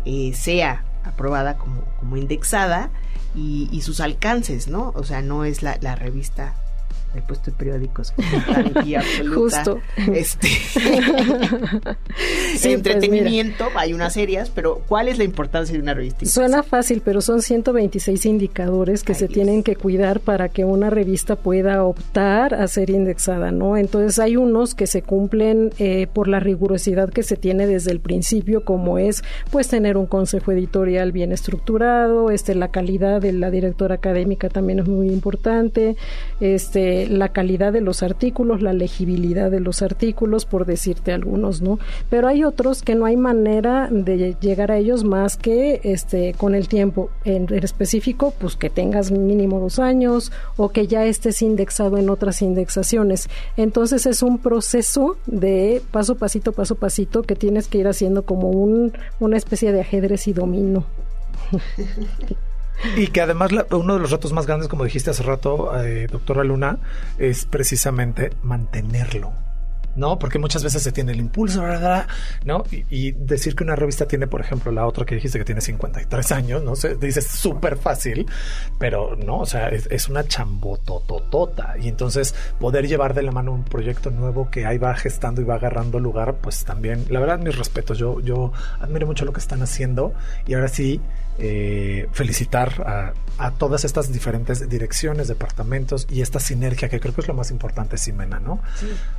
eh, 0.05 0.33
sea 0.33 0.85
aprobada 1.03 1.57
como, 1.57 1.83
como 1.99 2.17
indexada 2.17 2.91
y, 3.35 3.81
sus 3.81 3.99
alcances, 3.99 4.67
¿no? 4.67 4.93
O 4.95 5.03
sea, 5.03 5.23
no 5.23 5.43
es 5.43 5.63
la, 5.63 5.77
la 5.81 5.95
revista 5.95 6.53
he 7.15 7.21
puesto 7.21 7.51
periódicos 7.51 8.13
Justo. 9.33 9.79
Este, 10.13 10.47
pues 12.51 12.65
entretenimiento, 12.65 13.67
hay 13.75 13.93
unas 13.93 14.13
serias, 14.13 14.49
pero 14.49 14.81
¿cuál 14.87 15.07
es 15.07 15.17
la 15.17 15.23
importancia 15.23 15.75
de 15.75 15.81
una 15.81 15.93
revista? 15.93 16.25
Suena 16.25 16.63
fácil, 16.63 17.01
pero 17.03 17.21
son 17.21 17.41
126 17.41 18.25
indicadores 18.25 19.03
que 19.03 19.13
se 19.13 19.27
tienen 19.27 19.63
que 19.63 19.75
cuidar 19.75 20.19
para 20.19 20.49
que 20.49 20.65
una 20.65 20.89
revista 20.89 21.35
pueda 21.35 21.83
optar 21.83 22.53
a 22.53 22.67
ser 22.67 22.89
indexada, 22.89 23.51
¿no? 23.51 23.77
Entonces 23.77 24.19
hay 24.19 24.37
unos 24.37 24.75
que 24.75 24.87
se 24.87 25.01
cumplen 25.01 25.71
eh, 25.79 26.07
por 26.11 26.27
la 26.27 26.39
rigurosidad 26.39 27.09
que 27.09 27.23
se 27.23 27.35
tiene 27.35 27.67
desde 27.67 27.91
el 27.91 27.99
principio, 27.99 28.63
como 28.63 28.97
es 28.97 29.23
pues 29.51 29.67
tener 29.67 29.97
un 29.97 30.05
consejo 30.05 30.51
editorial 30.51 31.11
bien 31.11 31.31
estructurado, 31.31 32.31
este 32.31 32.55
la 32.55 32.69
calidad 32.69 33.21
de 33.21 33.33
la 33.33 33.51
directora 33.51 33.95
académica 33.95 34.49
también 34.49 34.79
es 34.79 34.87
muy 34.87 35.07
importante, 35.09 35.95
este 36.39 37.02
la 37.07 37.29
calidad 37.29 37.73
de 37.73 37.81
los 37.81 38.03
artículos, 38.03 38.61
la 38.61 38.73
legibilidad 38.73 39.51
de 39.51 39.59
los 39.59 39.81
artículos, 39.81 40.45
por 40.45 40.65
decirte 40.65 41.11
algunos, 41.11 41.61
¿no? 41.61 41.79
Pero 42.09 42.27
hay 42.27 42.43
otros 42.43 42.81
que 42.81 42.95
no 42.95 43.05
hay 43.05 43.17
manera 43.17 43.87
de 43.91 44.35
llegar 44.39 44.71
a 44.71 44.77
ellos 44.77 45.03
más 45.03 45.37
que 45.37 45.81
este 45.83 46.33
con 46.37 46.55
el 46.55 46.67
tiempo. 46.67 47.09
En, 47.25 47.47
específico, 47.63 48.33
pues 48.39 48.55
que 48.55 48.69
tengas 48.69 49.11
mínimo 49.11 49.59
dos 49.59 49.79
años 49.79 50.31
o 50.57 50.69
que 50.69 50.87
ya 50.87 51.05
estés 51.05 51.41
indexado 51.41 51.97
en 51.97 52.09
otras 52.09 52.41
indexaciones. 52.41 53.29
Entonces 53.57 54.05
es 54.05 54.23
un 54.23 54.37
proceso 54.37 55.17
de 55.25 55.81
paso 55.91 56.15
pasito, 56.15 56.51
paso 56.51 56.75
pasito 56.75 57.23
que 57.23 57.35
tienes 57.35 57.67
que 57.67 57.79
ir 57.79 57.87
haciendo 57.87 58.23
como 58.23 58.49
un, 58.49 58.93
una 59.19 59.37
especie 59.37 59.71
de 59.71 59.81
ajedrez 59.81 60.27
y 60.27 60.33
domino. 60.33 60.85
Y 62.95 63.07
que 63.07 63.21
además 63.21 63.51
uno 63.71 63.93
de 63.95 63.99
los 63.99 64.11
retos 64.11 64.33
más 64.33 64.45
grandes, 64.45 64.67
como 64.67 64.83
dijiste 64.83 65.09
hace 65.09 65.23
rato, 65.23 65.71
eh, 65.81 66.07
doctora 66.11 66.43
Luna, 66.43 66.79
es 67.17 67.45
precisamente 67.45 68.31
mantenerlo. 68.41 69.42
¿No? 69.95 70.17
Porque 70.19 70.39
muchas 70.39 70.63
veces 70.63 70.81
se 70.81 70.91
tiene 70.91 71.11
el 71.11 71.19
impulso, 71.19 71.61
¿verdad? 71.61 72.07
¿No? 72.45 72.63
Y, 72.71 73.11
decir 73.13 73.55
que 73.55 73.63
una 73.63 73.75
revista 73.75 74.07
tiene, 74.07 74.27
por 74.27 74.41
ejemplo, 74.41 74.71
la 74.71 74.85
otra 74.85 75.05
que 75.05 75.15
dijiste 75.15 75.37
que 75.37 75.45
tiene 75.45 75.61
53 75.61 76.31
años, 76.31 76.63
¿no? 76.63 76.75
Se 76.75 76.95
dice 76.95 77.21
súper 77.21 77.77
fácil, 77.77 78.25
pero 78.79 79.15
no, 79.15 79.39
o 79.39 79.45
sea, 79.45 79.69
es, 79.69 80.09
una 80.09 80.25
chambotototota. 80.25 81.75
Y 81.79 81.87
entonces 81.87 82.35
poder 82.59 82.87
llevar 82.87 83.13
de 83.13 83.23
la 83.23 83.31
mano 83.31 83.53
un 83.53 83.63
proyecto 83.63 84.09
nuevo 84.09 84.49
que 84.49 84.65
ahí 84.65 84.77
va 84.77 84.95
gestando 84.95 85.41
y 85.41 85.45
va 85.45 85.55
agarrando 85.55 85.99
lugar, 85.99 86.35
pues 86.41 86.65
también, 86.65 87.05
la 87.09 87.19
verdad, 87.19 87.39
mis 87.39 87.57
respetos. 87.57 87.97
Yo, 87.97 88.19
yo 88.19 88.51
admiro 88.79 89.07
mucho 89.07 89.25
lo 89.25 89.33
que 89.33 89.39
están 89.39 89.61
haciendo 89.61 90.13
y 90.47 90.53
ahora 90.53 90.67
sí, 90.67 90.99
eh, 91.39 92.07
felicitar 92.11 93.13
a, 93.39 93.51
todas 93.57 93.83
estas 93.83 94.13
diferentes 94.13 94.69
direcciones, 94.69 95.27
departamentos 95.27 96.05
y 96.09 96.21
esta 96.21 96.39
sinergia 96.39 96.87
que 96.87 96.99
creo 96.99 97.13
que 97.15 97.21
es 97.21 97.27
lo 97.27 97.33
más 97.33 97.49
importante, 97.49 97.97
Simena, 97.97 98.39
¿no? 98.39 98.59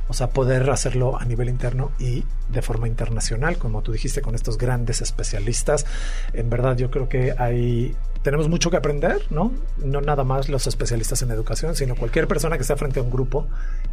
O 0.07 0.13
sea, 0.13 0.29
poder 0.29 0.64
hacerlo 0.73 1.19
a 1.19 1.25
nivel 1.25 1.49
interno 1.49 1.91
y 1.99 2.23
de 2.49 2.61
forma 2.61 2.87
internacional, 2.87 3.57
como 3.57 3.81
tú 3.81 3.91
dijiste, 3.91 4.21
con 4.21 4.35
estos 4.35 4.57
grandes 4.57 5.01
especialistas. 5.01 5.85
En 6.33 6.49
verdad, 6.49 6.77
yo 6.77 6.91
creo 6.91 7.09
que 7.09 7.33
hay 7.37 7.95
tenemos 8.25 8.49
mucho 8.49 8.71
que 8.71 8.77
aprender, 8.77 9.21
¿no? 9.29 9.51
No 9.77 10.01
nada 10.01 10.23
más 10.23 10.49
los 10.49 10.65
especialistas 10.65 11.21
en 11.21 11.29
educación, 11.29 11.75
sino 11.75 11.95
cualquier 11.95 12.27
persona 12.27 12.57
que 12.57 12.63
esté 12.63 12.75
frente 12.75 12.99
a 12.99 13.03
un 13.03 13.11
grupo 13.11 13.47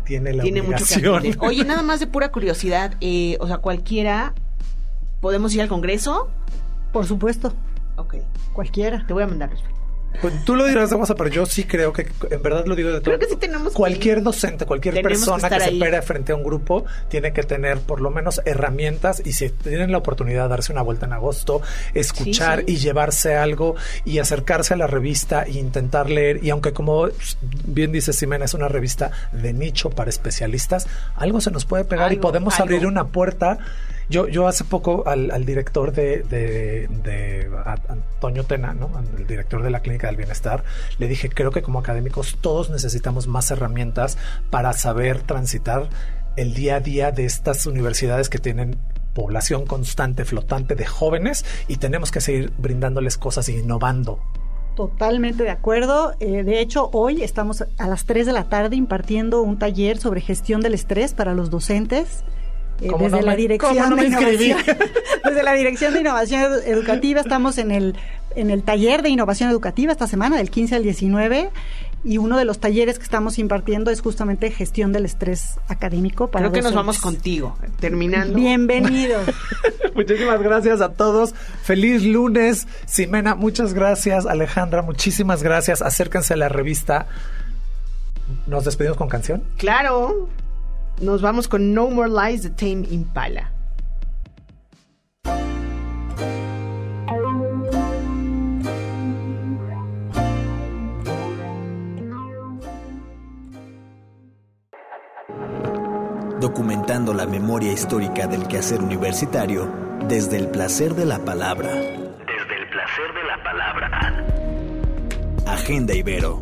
tiene 0.07 0.33
la 0.33 0.43
tiene 0.43 0.63
Mucho 0.63 0.87
que 0.87 1.37
Oye, 1.41 1.65
nada 1.67 1.83
más 1.83 2.01
de 2.01 2.07
pura 2.07 2.31
curiosidad, 2.31 2.95
eh, 3.03 3.37
o 3.41 3.47
sea, 3.47 3.59
cualquiera, 3.59 4.33
¿podemos 5.21 5.55
ir 5.55 5.61
al 5.61 5.69
Congreso? 5.69 6.31
Por 6.95 7.05
supuesto. 7.05 7.53
Ok. 7.97 8.17
Cualquiera. 8.55 9.05
Te 9.07 9.13
voy 9.13 9.23
a 9.23 9.27
mandar 9.27 9.51
pues 10.20 10.44
tú 10.44 10.55
lo 10.55 10.66
dirás 10.66 10.90
de 10.90 10.96
pero 11.16 11.31
yo 11.31 11.46
sí 11.46 11.64
creo 11.64 11.92
que, 11.92 12.09
en 12.31 12.42
verdad 12.42 12.64
lo 12.66 12.77
digo 12.77 12.90
de 12.90 13.01
todo. 13.01 13.16
Creo 13.16 13.18
que 13.18 13.27
sí 13.27 13.37
tenemos 13.37 13.72
Cualquier 13.72 14.22
docente, 14.22 14.66
cualquier 14.66 15.03
persona 15.03 15.48
que, 15.48 15.61
se 15.61 15.72
pere 15.72 16.03
frente 16.03 16.33
a 16.33 16.37
un 16.37 16.42
grupo, 16.42 16.85
tiene 17.09 17.33
que 17.33 17.42
tener 17.42 17.81
por 17.81 18.01
lo 18.01 18.11
menos 18.11 18.40
herramientas 18.44 19.22
y 19.25 19.33
si 19.33 19.51
tienen 19.51 19.92
la 19.92 19.98
oportunidad 19.98 20.44
de 20.44 20.48
darse 20.51 20.72
una 20.72 20.83
vuelta 20.83 21.07
en 21.07 21.12
agosto, 21.12 21.62
escuchar 21.94 22.64
y 22.66 22.77
llevarse 22.77 23.37
algo 23.37 23.75
y 24.05 24.18
acercarse 24.18 24.75
a 24.75 24.77
la 24.77 24.87
revista 24.87 25.42
e 25.42 25.53
intentar 25.53 26.11
leer. 26.11 26.44
Y 26.44 26.51
aunque 26.51 26.72
como 26.72 27.09
bien 27.64 27.92
dice 27.92 28.12
Simena, 28.12 28.44
es 28.44 28.55
una 28.55 28.68
revista 28.68 29.11
de 29.33 29.53
nicho 29.53 29.90
para 29.90 30.11
especialistas, 30.11 30.87
algo 31.16 31.40
se 31.40 31.51
nos 31.51 31.64
puede 31.64 31.85
pegar 31.85 32.12
y 32.12 32.16
podemos 32.16 32.61
abrir 32.61 32.87
una 32.87 33.07
puerta 33.07 33.59
yo, 34.09 34.29
yo 34.29 34.47
hace 34.47 34.65
poco 34.65 35.05
al, 35.07 35.45
director 35.45 35.93
de, 35.93 36.23
de, 36.23 37.51
Antonio 37.88 38.45
Tena, 38.45 38.75
¿no? 38.75 38.91
el 39.17 39.27
director 39.27 39.62
de 39.62 39.71
la 39.71 39.81
Clínica 39.81 40.07
del 40.07 40.17
Bienestar, 40.17 40.65
le 40.99 41.09
dije, 41.09 41.29
creo 41.29 41.51
que 41.51 41.62
como 41.62 41.79
académicos 41.79 42.38
todos 42.41 42.71
necesitamos 42.71 43.27
más 43.27 43.51
herramientas 43.51 44.19
para 44.51 44.73
saber 44.73 45.21
transitar 45.23 45.88
el 46.37 46.55
día 46.55 46.77
a 46.77 46.81
día 46.81 47.12
de 47.12 47.25
estas 47.25 47.67
universidades 47.67 48.29
que 48.29 48.38
tienen 48.38 48.79
población 49.15 49.67
constante, 49.67 50.25
flotante 50.25 50.75
de 50.75 50.87
jóvenes 50.87 51.45
y 51.69 51.77
tenemos 51.77 52.11
que 52.11 52.21
seguir 52.21 52.53
brindándoles 52.59 53.19
cosas 53.19 53.49
e 53.49 53.53
innovando. 53.53 54.19
Totalmente 54.75 55.43
de 55.43 55.51
acuerdo. 55.51 56.15
Eh, 56.19 56.45
de 56.45 56.61
hecho, 56.61 56.88
hoy 56.95 57.23
estamos 57.23 57.65
a 57.77 57.87
las 57.87 58.07
3 58.07 58.25
de 58.25 58.33
la 58.33 58.45
tarde 58.45 58.77
impartiendo 58.77 59.43
un 59.43 59.59
taller 59.59 59.99
sobre 59.99 60.23
gestión 60.23 60.62
del 60.62 60.73
estrés 60.73 61.12
para 61.12 61.35
los 61.35 61.51
docentes. 61.51 62.25
Eh, 62.83 62.90
desde 62.99 63.23
la 63.23 63.37
dirección 63.37 63.97
de 63.97 64.07
innovación, 64.07 64.59
desde 65.25 65.42
la 65.42 65.53
dirección 65.53 65.95
de 65.95 66.01
innovación 66.01 66.42
educativa 66.66 67.21
estamos 67.21 67.59
en 67.59 67.71
el 67.71 67.97
en 68.35 68.51
el 68.51 68.62
taller 68.62 69.03
de 69.03 69.11
innovación 69.11 69.51
educativa 69.51 69.92
esta 69.92 70.07
semana 70.07 70.38
del 70.38 70.51
15 70.51 70.77
al 70.77 70.83
19 70.83 71.51
y 72.05 72.18
uno 72.18 72.38
de 72.38 72.45
los 72.45 72.59
talleres 72.59 72.99
que 72.99 73.05
estamos 73.05 73.38
impartiendo 73.38 73.90
es 73.90 74.01
justamente 74.01 74.51
gestión 74.51 74.92
del 74.92 75.05
estrés 75.05 75.61
académico 75.68 76.29
para 76.29 76.51
Creo 76.51 76.53
que 76.55 76.62
nos 76.62 76.75
vamos 76.75 76.99
contigo, 76.99 77.57
terminando. 77.79 78.35
Bienvenidos. 78.35 79.27
Muchísimas 79.95 80.42
gracias 80.42 80.81
a 80.81 80.95
todos. 80.95 81.35
Feliz 81.62 82.03
lunes. 82.03 82.66
Simena, 82.87 83.37
muchas 83.37 83.75
gracias. 83.75 84.27
Alejandra, 84.27 84.83
muchísimas 84.83 85.42
gracias. 85.42 85.83
Acérquense 85.83 86.35
a 86.35 86.38
la 86.38 86.49
revista. 86.49 87.07
¿Nos 88.47 88.64
despedimos 88.64 88.97
con 88.97 89.09
canción? 89.09 89.45
Claro 89.59 90.29
nos 91.03 91.21
vamos 91.21 91.49
con 91.49 91.75
No 91.75 91.91
More 91.91 92.09
Lies 92.09 92.45
de 92.45 92.51
Tame 92.51 92.87
Impala. 92.91 93.51
Documentando 106.41 107.15
la 107.15 107.27
memoria 107.27 107.73
histórica 107.73 108.27
del 108.27 108.49
quehacer 108.49 108.81
universitario 108.81 109.69
desde 110.09 110.38
el 110.38 110.49
placer 110.49 110.95
de 110.95 111.07
la 111.07 111.19
palabra. 111.21 111.69
Desde 111.73 112.57
el 112.59 112.69
placer 112.69 113.15
de 113.15 113.25
la 113.25 113.43
palabra. 113.45 114.27
Agenda 115.47 115.95
Ibero 115.95 116.42